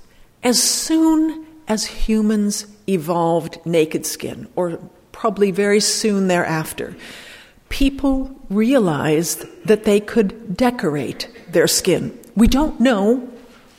[0.43, 4.79] As soon as humans evolved naked skin, or
[5.13, 6.97] probably very soon thereafter,
[7.73, 12.17] people realized that they could decorate their skin.
[12.37, 13.27] We don't know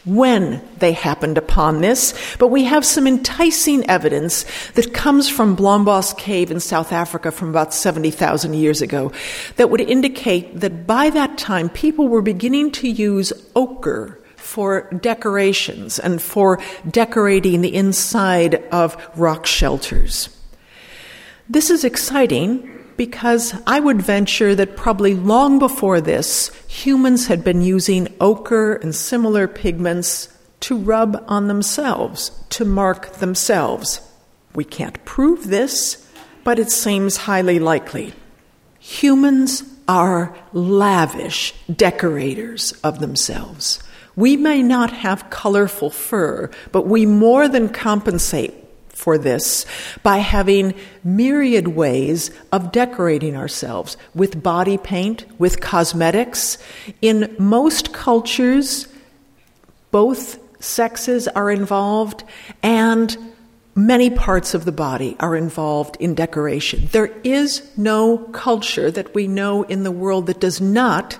[0.03, 6.17] when they happened upon this, but we have some enticing evidence that comes from Blombos
[6.17, 9.11] Cave in South Africa from about 70,000 years ago
[9.57, 15.99] that would indicate that by that time people were beginning to use ochre for decorations
[15.99, 20.35] and for decorating the inside of rock shelters.
[21.47, 27.61] This is exciting because I would venture that probably long before this, humans had been
[27.61, 30.29] using ochre and similar pigments
[30.61, 33.99] to rub on themselves, to mark themselves.
[34.55, 36.09] We can't prove this,
[36.43, 38.13] but it seems highly likely.
[38.79, 43.81] Humans are lavish decorators of themselves.
[44.15, 48.53] We may not have colorful fur, but we more than compensate
[48.93, 49.65] for this
[50.03, 56.57] by having myriad ways of decorating ourselves with body paint, with cosmetics.
[57.01, 58.87] In most cultures,
[59.91, 62.23] both sexes are involved
[62.61, 63.17] and
[63.75, 66.87] many parts of the body are involved in decoration.
[66.91, 71.17] There is no culture that we know in the world that does not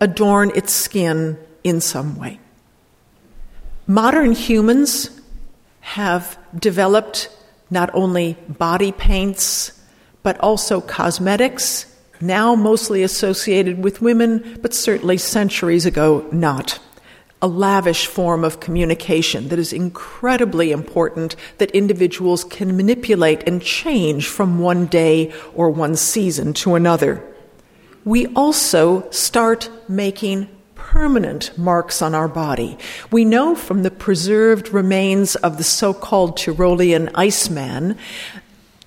[0.00, 2.38] adorn its skin in some way.
[3.86, 5.10] Modern humans
[5.80, 7.28] have developed
[7.70, 9.72] not only body paints,
[10.22, 11.86] but also cosmetics,
[12.20, 16.78] now mostly associated with women, but certainly centuries ago not.
[17.42, 24.26] A lavish form of communication that is incredibly important that individuals can manipulate and change
[24.26, 27.22] from one day or one season to another.
[28.04, 30.48] We also start making
[30.86, 32.78] permanent marks on our body.
[33.10, 37.98] We know from the preserved remains of the so called Tyrolean Iceman,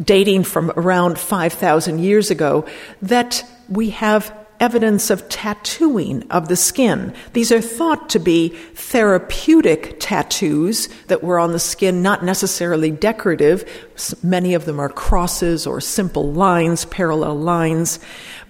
[0.02, 2.66] dating from around 5,000 years ago,
[3.02, 7.14] that we have evidence of tattooing of the skin.
[7.34, 13.70] These are thought to be therapeutic tattoos that were on the skin, not necessarily decorative.
[14.24, 18.00] Many of them are crosses or simple lines, parallel lines.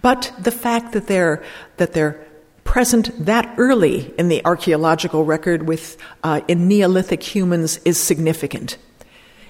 [0.03, 1.43] But the fact that they're,
[1.77, 2.28] that they're
[2.69, 8.77] present that early in the archaeological record with uh, in Neolithic humans is significant.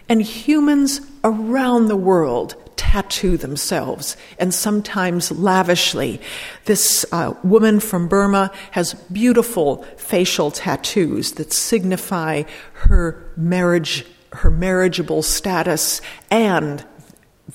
[0.08, 6.22] And humans around the world tattoo themselves, and sometimes lavishly.
[6.64, 15.24] This uh, woman from Burma has beautiful facial tattoos that signify her marriage, her marriageable
[15.24, 16.00] status,
[16.32, 16.86] and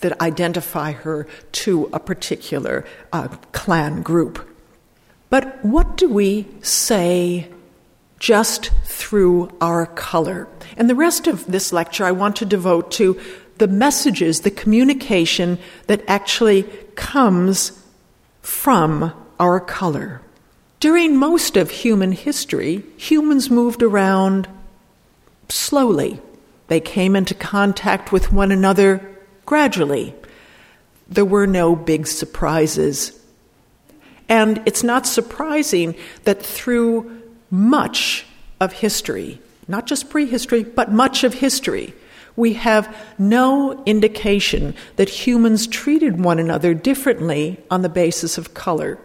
[0.02, 4.46] that identify her to a particular uh, clan group.
[5.34, 7.48] But what do we say
[8.20, 10.46] just through our color?
[10.76, 13.20] And the rest of this lecture I want to devote to
[13.58, 16.62] the messages, the communication that actually
[16.94, 17.72] comes
[18.42, 20.22] from our color.
[20.78, 24.46] During most of human history, humans moved around
[25.48, 26.22] slowly.
[26.68, 30.14] They came into contact with one another gradually.
[31.08, 33.20] There were no big surprises
[34.28, 35.94] And it's not surprising
[36.24, 38.26] that through much
[38.60, 41.94] of history, not just prehistory, but much of history,
[42.36, 48.98] we have no indication that humans treated one another differently on the basis of color.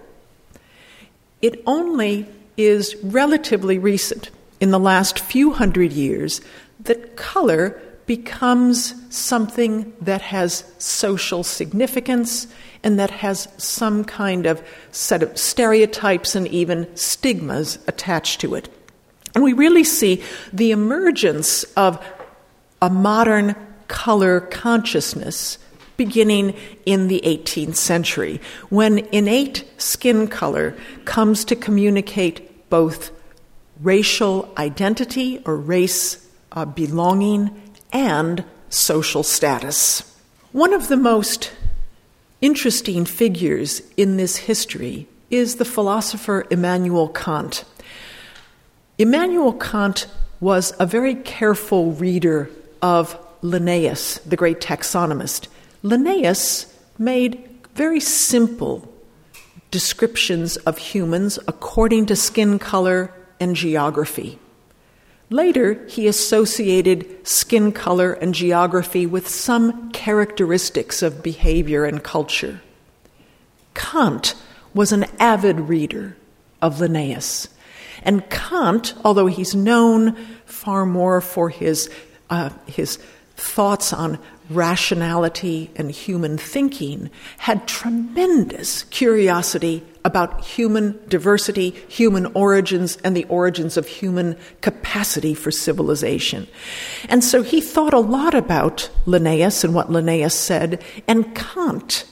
[1.41, 6.41] It only is relatively recent, in the last few hundred years,
[6.81, 12.47] that color becomes something that has social significance
[12.83, 18.67] and that has some kind of set of stereotypes and even stigmas attached to it.
[19.35, 22.03] And we really see the emergence of
[22.81, 23.55] a modern
[23.87, 25.59] color consciousness
[25.95, 26.55] beginning
[26.87, 33.11] in the 18th century, when innate skin color comes to communicate both
[33.81, 40.15] racial identity or race uh, belonging and social status.
[40.51, 41.51] One of the most
[42.41, 47.63] interesting figures in this history is the philosopher Immanuel Kant.
[48.97, 50.07] Immanuel Kant
[50.39, 52.49] was a very careful reader
[52.81, 55.47] of Linnaeus, the great taxonomist.
[55.83, 58.91] Linnaeus made very simple
[59.71, 64.38] descriptions of humans according to skin color and geography.
[65.29, 72.61] Later, he associated skin color and geography with some characteristics of behavior and culture.
[73.75, 74.33] Kant
[74.73, 76.17] was an avid reader
[76.61, 77.47] of Linnaeus.
[78.01, 80.15] And Kant, although he's known
[80.45, 81.89] far more for his,
[82.29, 82.97] uh, his
[83.35, 84.19] thoughts on
[84.49, 93.77] rationality and human thinking, had tremendous curiosity about human diversity, human origins, and the origins
[93.77, 96.47] of human capacity for civilization.
[97.07, 102.05] And so he thought a lot about Linnaeus and what Linnaeus said, and Kant.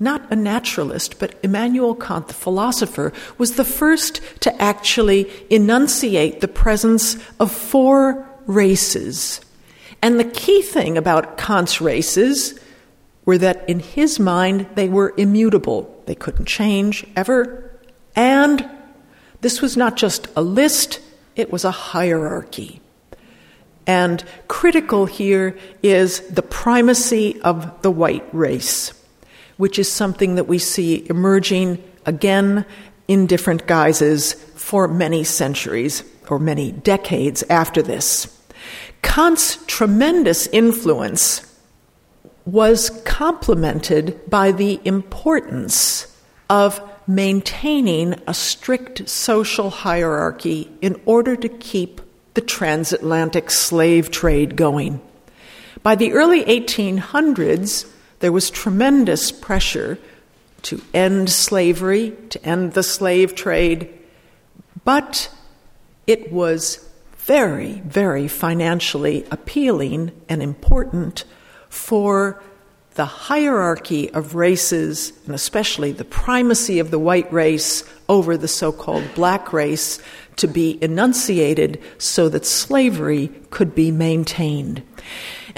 [0.00, 6.46] Not a naturalist, but Immanuel Kant, the philosopher, was the first to actually enunciate the
[6.46, 9.40] presence of four races.
[10.00, 12.60] And the key thing about Kant's races
[13.24, 15.97] were that in his mind they were immutable.
[16.08, 17.70] They couldn't change ever.
[18.16, 18.66] And
[19.42, 21.00] this was not just a list,
[21.36, 22.80] it was a hierarchy.
[23.86, 28.94] And critical here is the primacy of the white race,
[29.58, 32.64] which is something that we see emerging again
[33.06, 38.34] in different guises for many centuries or many decades after this.
[39.02, 41.47] Kant's tremendous influence
[42.44, 46.16] was complemented by the importance
[46.48, 52.00] of maintaining a strict social hierarchy in order to keep
[52.34, 55.00] the transatlantic slave trade going.
[55.82, 59.98] By the early 1800s, there was tremendous pressure
[60.62, 63.88] to end slavery, to end the slave trade,
[64.84, 65.32] but
[66.06, 71.24] it was very, very financially appealing and important
[71.68, 72.42] for
[72.94, 78.72] the hierarchy of races, and especially the primacy of the white race over the so
[78.72, 80.00] called black race,
[80.36, 84.82] to be enunciated so that slavery could be maintained.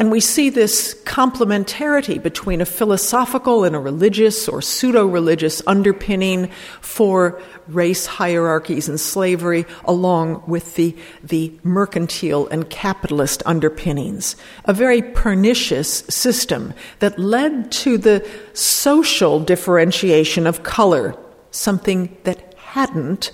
[0.00, 6.50] And we see this complementarity between a philosophical and a religious or pseudo religious underpinning
[6.80, 7.38] for
[7.68, 14.36] race hierarchies and slavery, along with the, the mercantile and capitalist underpinnings.
[14.64, 21.14] A very pernicious system that led to the social differentiation of color,
[21.50, 23.32] something that hadn't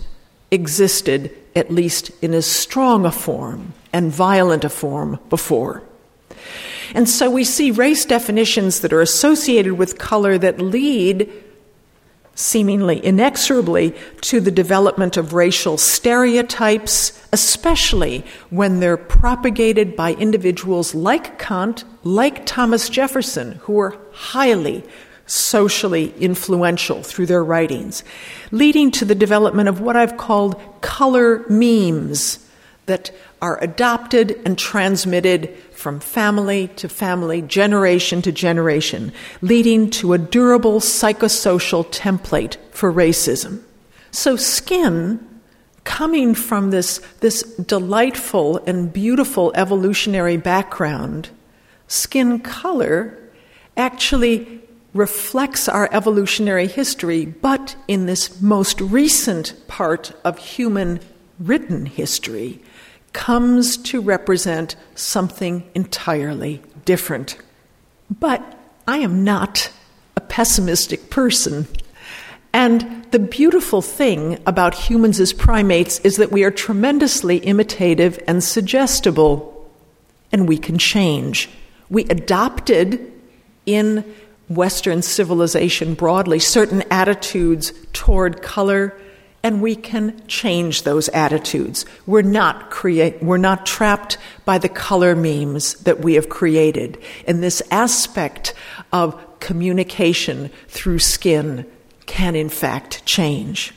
[0.50, 5.84] existed, at least in as strong a form and violent a form before.
[6.94, 11.30] And so we see race definitions that are associated with color that lead
[12.36, 21.38] seemingly inexorably to the development of racial stereotypes, especially when they're propagated by individuals like
[21.38, 24.84] Kant, like Thomas Jefferson, who were highly
[25.24, 28.04] socially influential through their writings,
[28.52, 32.45] leading to the development of what I've called color memes
[32.86, 33.10] that
[33.42, 39.12] are adopted and transmitted from family to family, generation to generation,
[39.42, 43.62] leading to a durable psychosocial template for racism.
[44.10, 45.24] So, skin,
[45.84, 51.28] coming from this, this delightful and beautiful evolutionary background,
[51.88, 53.18] skin color
[53.76, 54.62] actually
[54.94, 61.00] reflects our evolutionary history, but in this most recent part of human
[61.38, 62.60] written history,
[63.16, 67.38] comes to represent something entirely different.
[68.20, 68.42] But
[68.86, 69.72] I am not
[70.16, 71.66] a pessimistic person.
[72.52, 78.44] And the beautiful thing about humans as primates is that we are tremendously imitative and
[78.44, 79.66] suggestible,
[80.30, 81.48] and we can change.
[81.88, 83.12] We adopted
[83.64, 84.04] in
[84.50, 88.94] Western civilization broadly certain attitudes toward color,
[89.46, 91.86] and we can change those attitudes.
[92.04, 97.00] We're not create, we're not trapped by the color memes that we have created.
[97.28, 98.54] And this aspect
[98.92, 101.64] of communication through skin
[102.06, 103.72] can in fact change.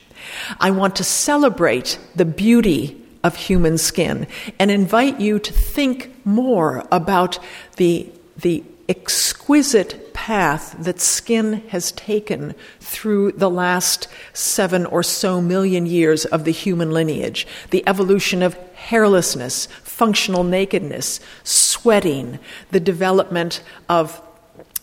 [0.59, 4.25] I want to celebrate the beauty of human skin
[4.57, 7.37] and invite you to think more about
[7.75, 15.85] the, the exquisite path that skin has taken through the last seven or so million
[15.85, 17.47] years of the human lineage.
[17.69, 22.37] The evolution of hairlessness, functional nakedness, sweating,
[22.71, 24.21] the development of,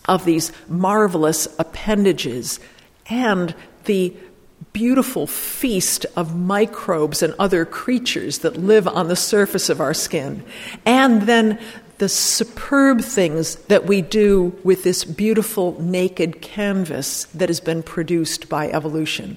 [0.08, 2.58] of these marvelous appendages,
[3.10, 4.16] and the
[4.72, 10.42] beautiful feast of microbes and other creatures that live on the surface of our skin.
[10.86, 11.58] And then
[11.98, 18.48] the superb things that we do with this beautiful naked canvas that has been produced
[18.48, 19.36] by evolution.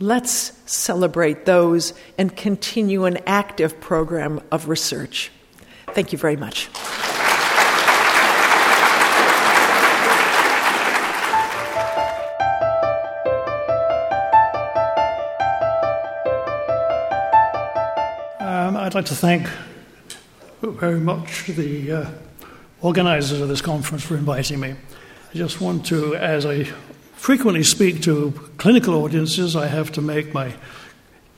[0.00, 5.30] Let's celebrate those and continue an active program of research.
[5.88, 6.68] Thank you very much.
[18.40, 19.48] Um, I'd like to thank
[20.72, 22.10] very much the uh,
[22.80, 24.70] organizers of this conference for inviting me.
[24.70, 26.64] I just want to, as I
[27.14, 30.54] frequently speak to clinical audiences, I have to make my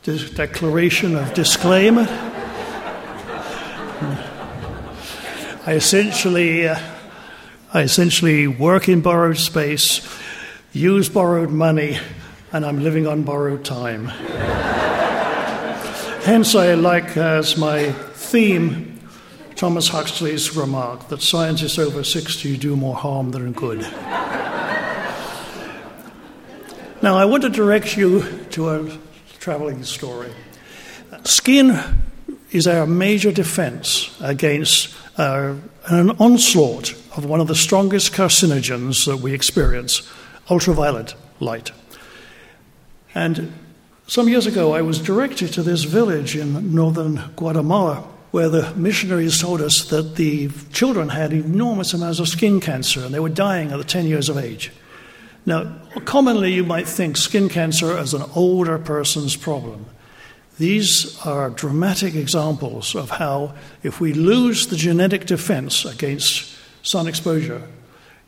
[0.03, 2.07] declaration of disclaimer.
[5.67, 6.79] I essentially, uh,
[7.75, 10.09] I essentially work in borrowed space,
[10.73, 11.99] use borrowed money,
[12.53, 14.07] and I'm living on borrowed time.
[16.23, 18.96] Hence, I like as my theme
[19.57, 23.81] Thomas Huxley's remark that scientists over 60 do more harm than good.
[27.01, 28.99] now, I want to direct you to a
[29.39, 30.31] traveling story.
[31.25, 31.81] Skin
[32.51, 35.55] is our major defense against uh,
[35.87, 40.07] an onslaught of one of the strongest carcinogens that we experience
[40.51, 41.71] ultraviolet light.
[43.15, 43.55] And
[44.07, 49.41] some years ago, I was directed to this village in northern Guatemala where the missionaries
[49.41, 53.73] told us that the children had enormous amounts of skin cancer and they were dying
[53.73, 54.71] at the 10 years of age.
[55.47, 59.87] Now, commonly you might think skin cancer as an older person's problem.
[60.59, 67.63] These are dramatic examples of how, if we lose the genetic defense against sun exposure,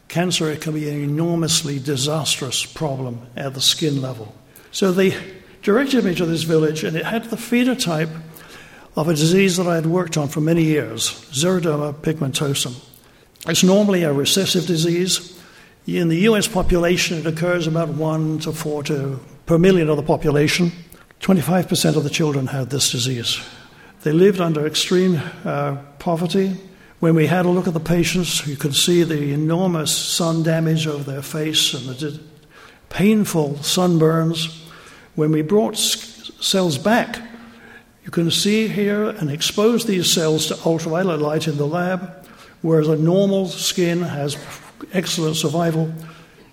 [0.09, 4.34] cancer can be an enormously disastrous problem at the skin level.
[4.70, 5.14] So they
[5.61, 8.22] directed me to this village, and it had the phenotype
[8.99, 12.74] of a disease that I had worked on for many years, xeroderma pigmentosum.
[13.46, 15.40] It's normally a recessive disease.
[15.86, 20.03] In the US population, it occurs about 1 to 4 to, per million of the
[20.03, 20.72] population.
[21.20, 23.40] 25% of the children had this disease.
[24.03, 26.57] They lived under extreme uh, poverty.
[26.99, 30.88] When we had a look at the patients, you could see the enormous sun damage
[30.88, 32.20] over their face and the
[32.88, 34.61] painful sunburns.
[35.14, 37.28] When we brought cells back
[38.09, 42.26] you can see here and expose these cells to ultraviolet light in the lab,
[42.62, 44.34] whereas a normal skin has
[44.94, 45.92] excellent survival.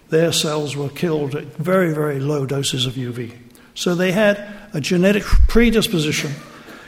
[0.10, 3.38] Their cells were killed at very, very low doses of UV.
[3.74, 6.34] So they had a genetic predisposition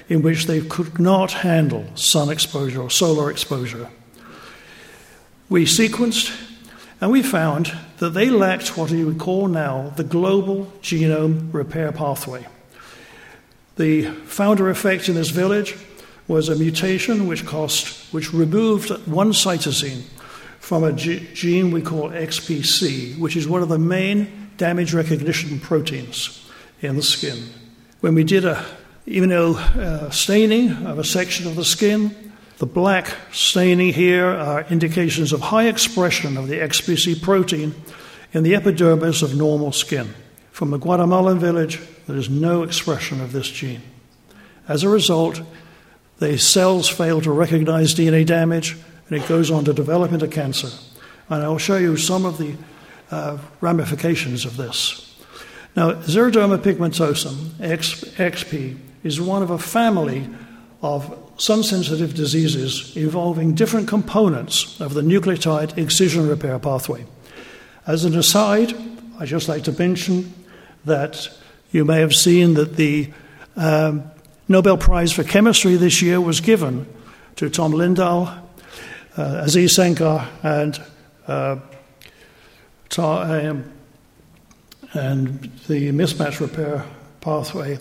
[0.09, 3.87] in which they could not handle sun exposure or solar exposure.
[5.47, 6.29] We sequenced
[6.99, 11.93] and we found that they lacked what we would call now the global genome repair
[11.93, 12.45] pathway.
[13.77, 15.75] The founder effect in this village
[16.27, 20.01] was a mutation which cost, which removed one cytosine
[20.59, 26.49] from a gene we call XPC, which is one of the main damage recognition proteins
[26.81, 27.49] in the skin.
[28.01, 28.65] When we did a
[29.07, 35.31] immuno uh, staining of a section of the skin, the black staining here are indications
[35.31, 37.75] of high expression of the XPC protein
[38.33, 40.13] in the epidermis of normal skin.
[40.51, 43.81] From the Guatemalan village, there is no expression of this gene.
[44.67, 45.41] As a result,
[46.19, 48.75] the cells fail to recognize DNA damage
[49.09, 50.69] and it goes on to develop into cancer.
[51.29, 52.55] And I will show you some of the
[53.11, 55.03] uh, ramifications of this.
[55.75, 60.27] Now, xeroderma pigmentosum, XP, is one of a family
[60.81, 67.05] of sun sensitive diseases involving different components of the nucleotide excision repair pathway.
[67.85, 68.73] As an aside,
[69.19, 70.33] I'd just like to mention
[70.85, 71.29] that
[71.77, 73.07] you may have seen that the
[73.55, 74.09] um,
[74.47, 76.91] Nobel Prize for Chemistry this year was given
[77.35, 78.35] to Tom Lindahl,
[79.15, 80.81] uh, Aziz Sancar, and
[81.27, 81.57] uh,
[82.97, 83.71] um,
[84.93, 86.83] and the mismatch repair
[87.21, 87.77] pathway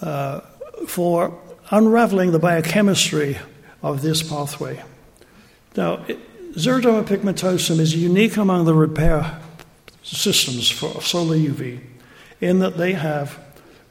[0.00, 0.38] uh,
[0.86, 1.36] for
[1.72, 3.36] unraveling the biochemistry
[3.82, 4.80] of this pathway.
[5.76, 6.04] Now,
[6.52, 9.40] xeroderma pigmentosum is unique among the repair
[10.04, 11.80] systems for solar UV
[12.42, 13.38] in that they have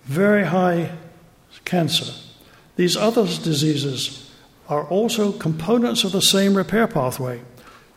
[0.04, 0.92] very high
[1.64, 2.14] cancer.
[2.76, 4.30] These other diseases
[4.68, 7.42] are also components of the same repair pathway,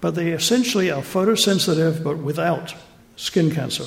[0.00, 2.74] but they essentially are photosensitive but without
[3.16, 3.84] skin cancer.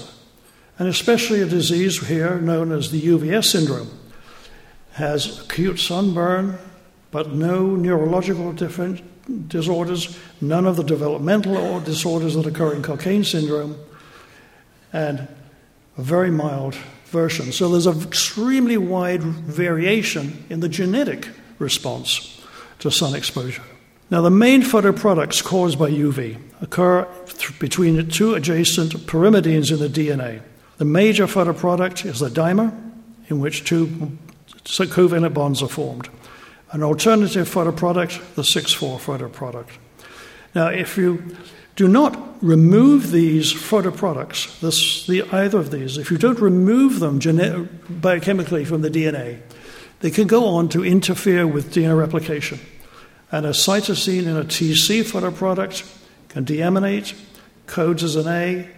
[0.78, 3.89] And especially a disease here known as the UVS syndrome
[4.93, 6.57] has acute sunburn,
[7.11, 8.51] but no neurological
[9.47, 13.78] disorders, none of the developmental disorders that occur in Cockayne syndrome,
[14.91, 15.28] and
[15.98, 16.76] a very mild
[17.06, 17.52] version.
[17.52, 21.30] So there's an extremely wide variation in the genetic
[21.60, 22.41] response
[22.80, 23.64] to sun exposure.
[24.10, 29.80] Now, the main photoproducts caused by UV occur th- between the two adjacent pyrimidines in
[29.80, 30.41] the DNA.
[30.78, 32.72] The major photoproduct is the dimer,
[33.30, 34.18] in which two
[34.64, 36.08] covalent bonds are formed.
[36.72, 39.70] An alternative photoproduct, the 6 4 photoproduct.
[40.54, 41.36] Now, if you
[41.78, 47.20] do not remove these photoproducts, this, the, either of these, if you don't remove them
[47.20, 49.40] gene- biochemically from the DNA,
[50.00, 52.60] they can go on to interfere with DNA replication.
[53.32, 55.88] And a cytosine in a TC photoproduct
[56.30, 57.16] can deaminate,
[57.68, 58.70] codes as an A,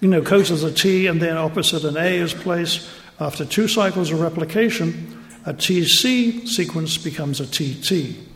[0.00, 2.88] you know, codes as a T, and then opposite an A is placed.
[3.20, 8.31] After two cycles of replication, a TC sequence becomes a TT.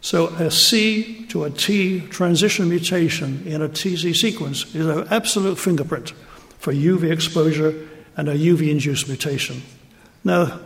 [0.00, 5.58] So a C to a T transition mutation in a TC sequence is an absolute
[5.58, 6.10] fingerprint
[6.58, 9.62] for UV exposure and a UV induced mutation.
[10.24, 10.60] Now,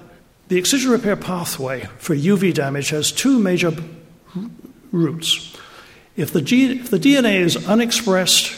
[0.49, 3.72] the excision repair pathway for UV damage has two major
[4.91, 5.57] routes.
[6.16, 8.53] If the, G, if the DNA is unexpressed,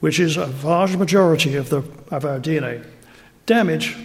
[0.00, 1.78] which is a large majority of, the,
[2.10, 2.84] of our DNA,
[3.46, 3.96] damage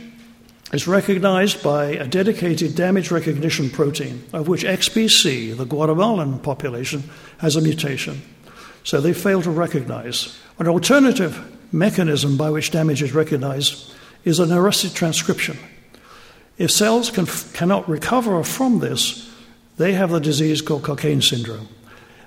[0.71, 7.03] is recognized by a dedicated damage recognition protein, of which XPC, the Guatemalan population,
[7.39, 8.21] has a mutation.
[8.83, 10.37] So they fail to recognize.
[10.59, 13.93] An alternative mechanism by which damage is recognized
[14.23, 15.57] is an arrested transcription.
[16.57, 19.33] If cells can, cannot recover from this,
[19.77, 21.69] they have the disease called Cockayne syndrome.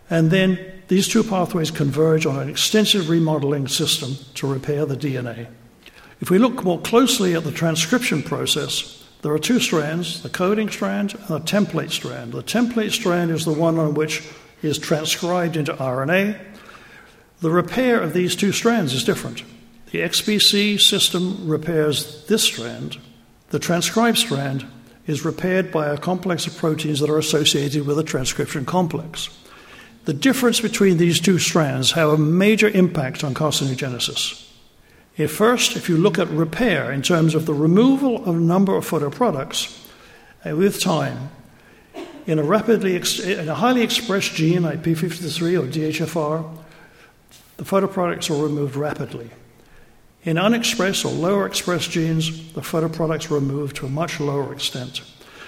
[0.08, 5.48] And then these two pathways converge on an extensive remodeling system to repair the DNA.
[6.22, 10.70] If we look more closely at the transcription process, there are two strands the coding
[10.70, 12.32] strand and the template strand.
[12.32, 14.22] The template strand is the one on which
[14.62, 16.38] is transcribed into RNA.
[17.40, 19.42] The repair of these two strands is different.
[19.90, 22.98] The XPC system repairs this strand,
[23.50, 24.64] the transcribed strand
[25.08, 29.28] is repaired by a complex of proteins that are associated with a transcription complex.
[30.04, 34.51] The difference between these two strands have a major impact on carcinogenesis.
[35.16, 38.76] If first, if you look at repair in terms of the removal of a number
[38.76, 39.86] of photoproducts
[40.44, 41.30] uh, with time,
[42.26, 46.58] in a rapidly in a highly expressed gene like p53 or DHFR,
[47.56, 49.30] the photoproducts are removed rapidly.
[50.24, 55.02] In unexpressed or lower expressed genes, the photoproducts are removed to a much lower extent.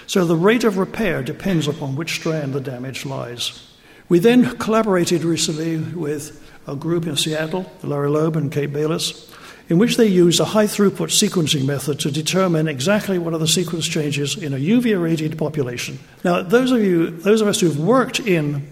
[0.05, 3.67] So the rate of repair depends upon which strand the damage lies.
[4.09, 9.31] We then collaborated recently with a group in Seattle, Larry Loeb and Kate Bayliss,
[9.67, 13.47] in which they used a high throughput sequencing method to determine exactly what are the
[13.47, 15.99] sequence changes in a UV irradiated population.
[16.23, 18.67] Now, those of you, those of us who've worked in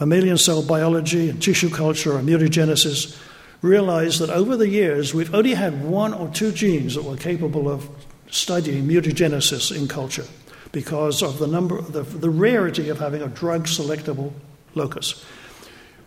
[0.00, 3.18] mammalian cell biology and tissue culture and mutagenesis
[3.60, 7.68] realize that over the years we've only had one or two genes that were capable
[7.68, 7.88] of
[8.28, 10.26] studying mutagenesis in culture
[10.72, 14.32] because of the number, the, the rarity of having a drug selectable
[14.74, 15.24] locus.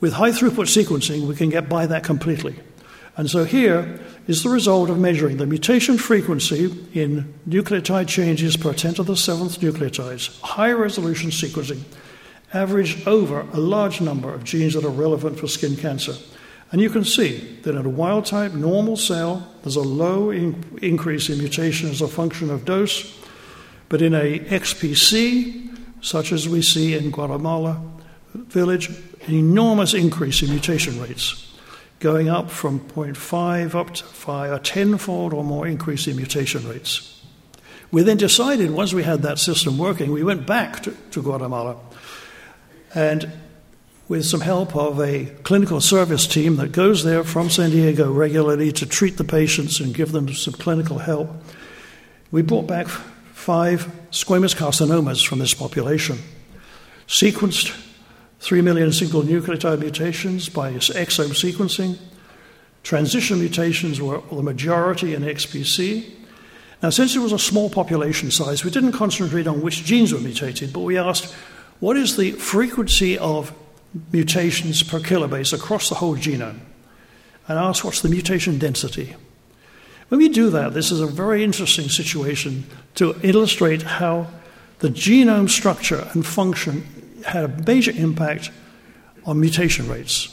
[0.02, 2.60] With high throughput sequencing, we can get by that completely.
[3.18, 8.74] And so here is the result of measuring the mutation frequency in nucleotide changes per
[8.74, 11.82] 10 to the seventh nucleotides, high resolution sequencing,
[12.54, 16.14] averaged over a large number of genes that are relevant for skin cancer.
[16.72, 20.78] And you can see that in a wild type normal cell, there's a low in-
[20.82, 23.18] increase in mutation as a function of dose,
[23.88, 25.70] but in a XPC,
[26.02, 27.82] such as we see in Guatemala
[28.34, 31.55] village, an enormous increase in mutation rates
[32.00, 37.24] going up from 0.5 up to 5, a tenfold or more increase in mutation rates.
[37.92, 41.78] We then decided, once we had that system working, we went back to, to Guatemala
[42.94, 43.32] and
[44.08, 48.72] with some help of a clinical service team that goes there from San Diego regularly
[48.72, 51.30] to treat the patients and give them some clinical help.
[52.32, 56.20] We brought back five squamous carcinomas from this population,
[57.08, 57.76] sequenced
[58.40, 61.98] 3 million single nucleotide mutations by exome sequencing.
[62.84, 66.12] Transition mutations were the majority in XPC.
[66.84, 70.20] Now, since it was a small population size, we didn't concentrate on which genes were
[70.20, 71.34] mutated, but we asked
[71.80, 73.54] what is the frequency of
[74.12, 76.60] mutations per kilobase across the whole genome?
[77.48, 79.16] And asked what's the mutation density?
[80.10, 82.66] When we do that, this is a very interesting situation
[82.96, 84.28] to illustrate how
[84.80, 88.52] the genome structure and function had a major impact
[89.26, 90.32] on mutation rates.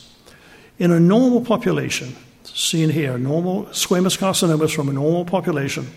[0.79, 2.15] In a normal population,
[2.45, 5.89] seen here, normal squamous carcinomas from a normal population,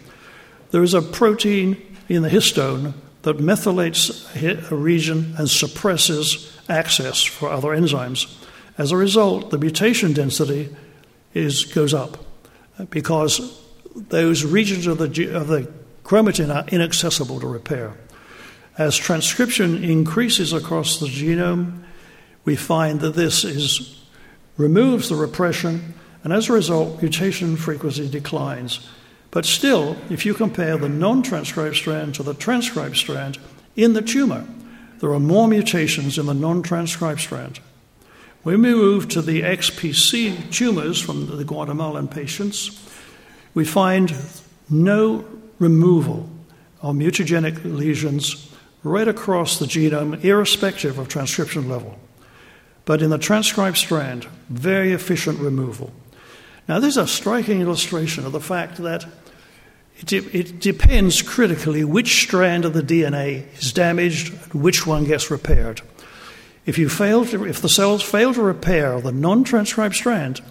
[0.72, 2.94] there is a protein in the histone
[3.24, 8.34] that methylates a region and suppresses access for other enzymes.
[8.78, 10.76] As a result, the mutation density
[11.34, 12.24] is, goes up
[12.90, 13.62] because
[13.96, 15.72] those regions of the, of the
[16.04, 17.94] chromatin are inaccessible to repair.
[18.78, 21.84] As transcription increases across the genome,
[22.44, 24.04] we find that this is,
[24.58, 28.88] removes the repression, and as a result, mutation frequency declines.
[29.32, 33.38] But still, if you compare the non transcribed strand to the transcribed strand
[33.76, 34.46] in the tumor,
[35.00, 37.60] there are more mutations in the non transcribed strand.
[38.44, 42.90] When we move to the XPC tumors from the Guatemalan patients,
[43.54, 44.14] we find
[44.70, 45.26] no
[45.60, 46.30] removal
[46.82, 48.55] of mutagenic lesions
[48.86, 51.98] right across the genome, irrespective of transcription level.
[52.86, 55.92] But in the transcribed strand, very efficient removal.
[56.68, 59.06] Now, this is a striking illustration of the fact that
[59.98, 65.32] it, it, depends critically which strand of the DNA is damaged and which one gets
[65.32, 65.82] repaired.
[66.68, 70.42] If, you fail to, if the cells fail to repair the non transcribed strand,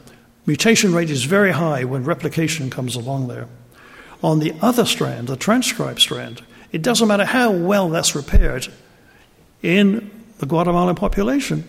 [0.45, 3.49] mutation rate is very high when replication comes along there.
[4.23, 6.43] On the other strand, the transcribed strand,
[6.75, 8.67] it doesn't matter how well that's repaired
[9.63, 11.63] in the Guatemalan population,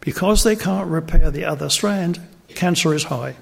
[0.00, 3.34] because they can't repair the other strand, cancer is high.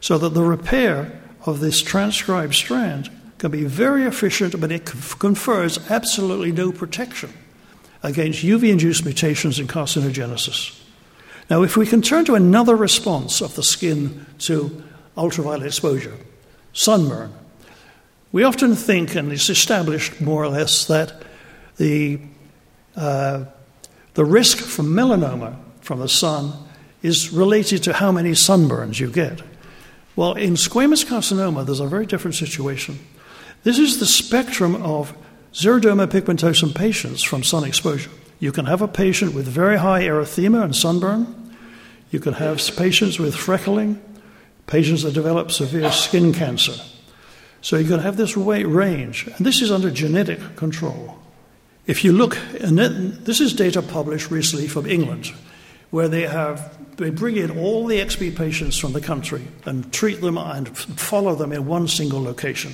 [0.00, 5.88] So that the repair of this transcribed strand can be very efficient, but it confers
[5.88, 7.32] absolutely no protection
[8.02, 10.82] against UV induced mutations in carcinogenesis.
[11.48, 14.82] Now, if we can turn to another response of the skin to
[15.16, 16.16] ultraviolet exposure,
[16.72, 17.32] sunburn,
[18.36, 21.22] we often think, and it's established more or less, that
[21.78, 22.20] the,
[22.94, 23.46] uh,
[24.12, 26.52] the risk from melanoma from the sun
[27.00, 29.40] is related to how many sunburns you get.
[30.16, 32.98] Well, in squamous carcinoma, there's a very different situation.
[33.62, 35.16] This is the spectrum of
[35.54, 38.10] xeroderma pigmentosum patients from sun exposure.
[38.38, 41.54] You can have a patient with very high erythema and sunburn.
[42.10, 43.98] You can have patients with freckling,
[44.66, 46.74] patients that develop severe skin cancer.
[47.66, 51.18] So you can have this range, and this is under genetic control.
[51.88, 55.32] If you look, and this is data published recently from England,
[55.90, 60.20] where they have they bring in all the XP patients from the country and treat
[60.20, 62.72] them and follow them in one single location.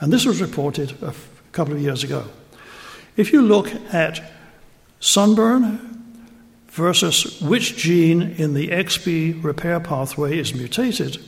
[0.00, 1.14] And this was reported a
[1.52, 2.24] couple of years ago.
[3.16, 4.28] If you look at
[4.98, 6.02] sunburn
[6.70, 11.18] versus which gene in the XP repair pathway is mutated,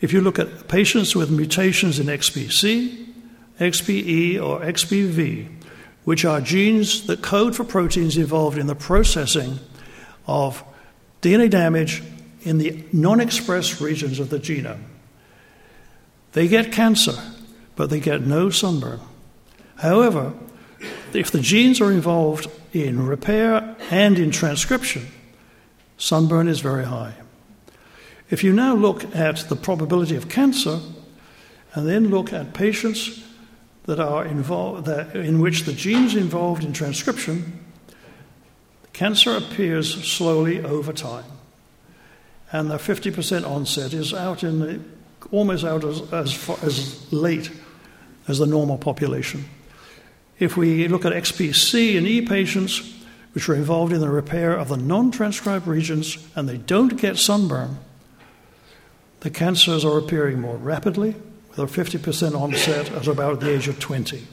[0.00, 3.06] if you look at patients with mutations in XPC,
[3.58, 5.48] XPE, or XPV,
[6.04, 9.58] which are genes that code for proteins involved in the processing
[10.26, 10.62] of
[11.22, 12.02] DNA damage
[12.42, 14.82] in the non expressed regions of the genome,
[16.32, 17.14] they get cancer,
[17.74, 19.00] but they get no sunburn.
[19.76, 20.34] However,
[21.12, 25.06] if the genes are involved in repair and in transcription,
[25.96, 27.14] sunburn is very high.
[28.28, 30.80] If you now look at the probability of cancer
[31.74, 33.22] and then look at patients
[33.84, 37.64] that are involved, that, in which the genes involved in transcription,
[38.92, 41.24] cancer appears slowly over time.
[42.50, 44.80] And the 50% onset is out in the,
[45.30, 47.50] almost out as, as, far, as late
[48.26, 49.44] as the normal population.
[50.38, 52.94] If we look at XPC and E patients,
[53.34, 57.18] which are involved in the repair of the non transcribed regions and they don't get
[57.18, 57.78] sunburn,
[59.20, 61.14] the cancers are appearing more rapidly,
[61.50, 64.26] with a 50% onset at about the age of 20.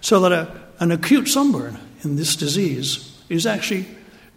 [0.00, 3.86] So that a, an acute sunburn in this disease is actually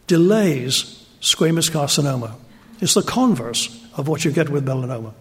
[0.07, 2.33] delays squamous carcinoma.
[2.79, 5.13] It's the converse of what you get with melanoma.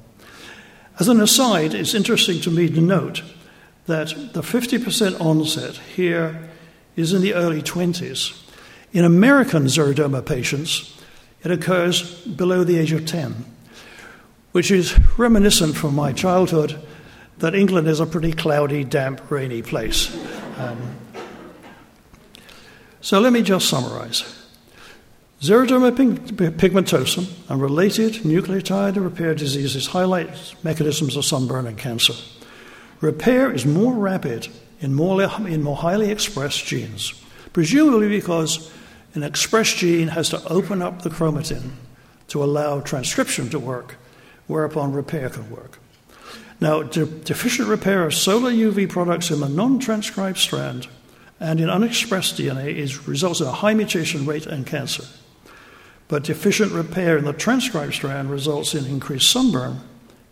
[0.99, 3.23] As an aside, it's interesting to me to note
[3.87, 6.49] that the 50% onset here
[6.97, 8.37] is in the early 20s.
[8.93, 10.97] In American xeroderma patients,
[11.43, 13.45] it occurs below the age of 10,
[14.53, 16.81] which is reminiscent from my childhood
[17.39, 20.15] that England is a pretty cloudy, damp, rainy place.
[20.59, 20.79] Um,
[23.01, 24.37] so let me just summarize.
[25.41, 32.13] Xeroderma pigmentosum and related nucleotide repair diseases highlight mechanisms of sunburn and cancer.
[33.01, 34.49] Repair is more rapid
[34.83, 37.15] in more, in more highly expressed genes,
[37.55, 38.71] presumably because
[39.15, 41.71] an expressed gene has to open up the chromatin
[42.29, 43.97] to allow transcription to work,
[44.51, 45.79] whereupon repair can work.
[46.61, 50.89] Now, de- deficient repair of solar UV products in the non transcribed strand
[51.41, 55.05] and in unexpressed DNA is, results in a high mutation rate and cancer.
[56.07, 59.81] But deficient repair in the transcribed strand results in increased sunburn.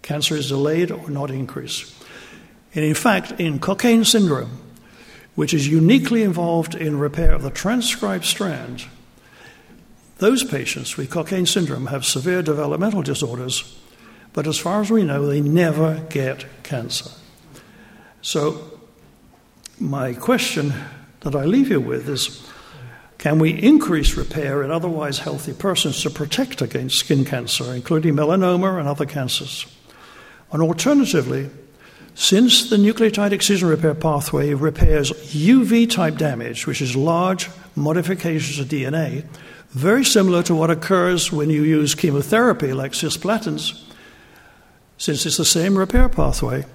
[0.03, 1.95] Cancer is delayed or not increased.
[2.75, 4.61] And in fact, in Cockayne syndrome,
[5.35, 8.85] which is uniquely involved in repair of the transcribed strand,
[10.19, 13.81] those patients with Cockayne syndrome have severe developmental disorders,
[14.39, 17.11] but as far as we know, they never get cancer.
[18.22, 18.78] So,
[19.80, 20.72] my question
[21.22, 22.49] that I leave you with is
[23.18, 28.78] can we increase repair in otherwise healthy persons to protect against skin cancer, including melanoma
[28.78, 29.66] and other cancers?
[30.53, 31.51] And alternatively,
[32.14, 38.68] since the nucleotide excision repair pathway repairs UV type damage, which is large modifications of
[38.68, 39.24] DNA,
[39.70, 43.82] very similar to what occurs when you use chemotherapy like cisplatins,
[44.99, 46.67] since it's the same repair pathway,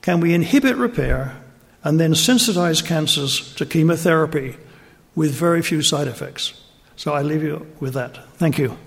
[0.00, 1.42] can we inhibit repair
[1.82, 4.56] and then sensitize cancers to chemotherapy
[5.14, 6.54] with very few side effects?
[6.96, 8.16] So I leave you with that.
[8.36, 8.78] Thank you.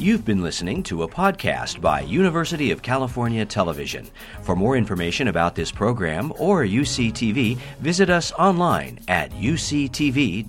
[0.00, 4.08] You've been listening to a podcast by University of California Television.
[4.42, 10.44] For more information about this program or UCTV, visit us online at uctv.tv.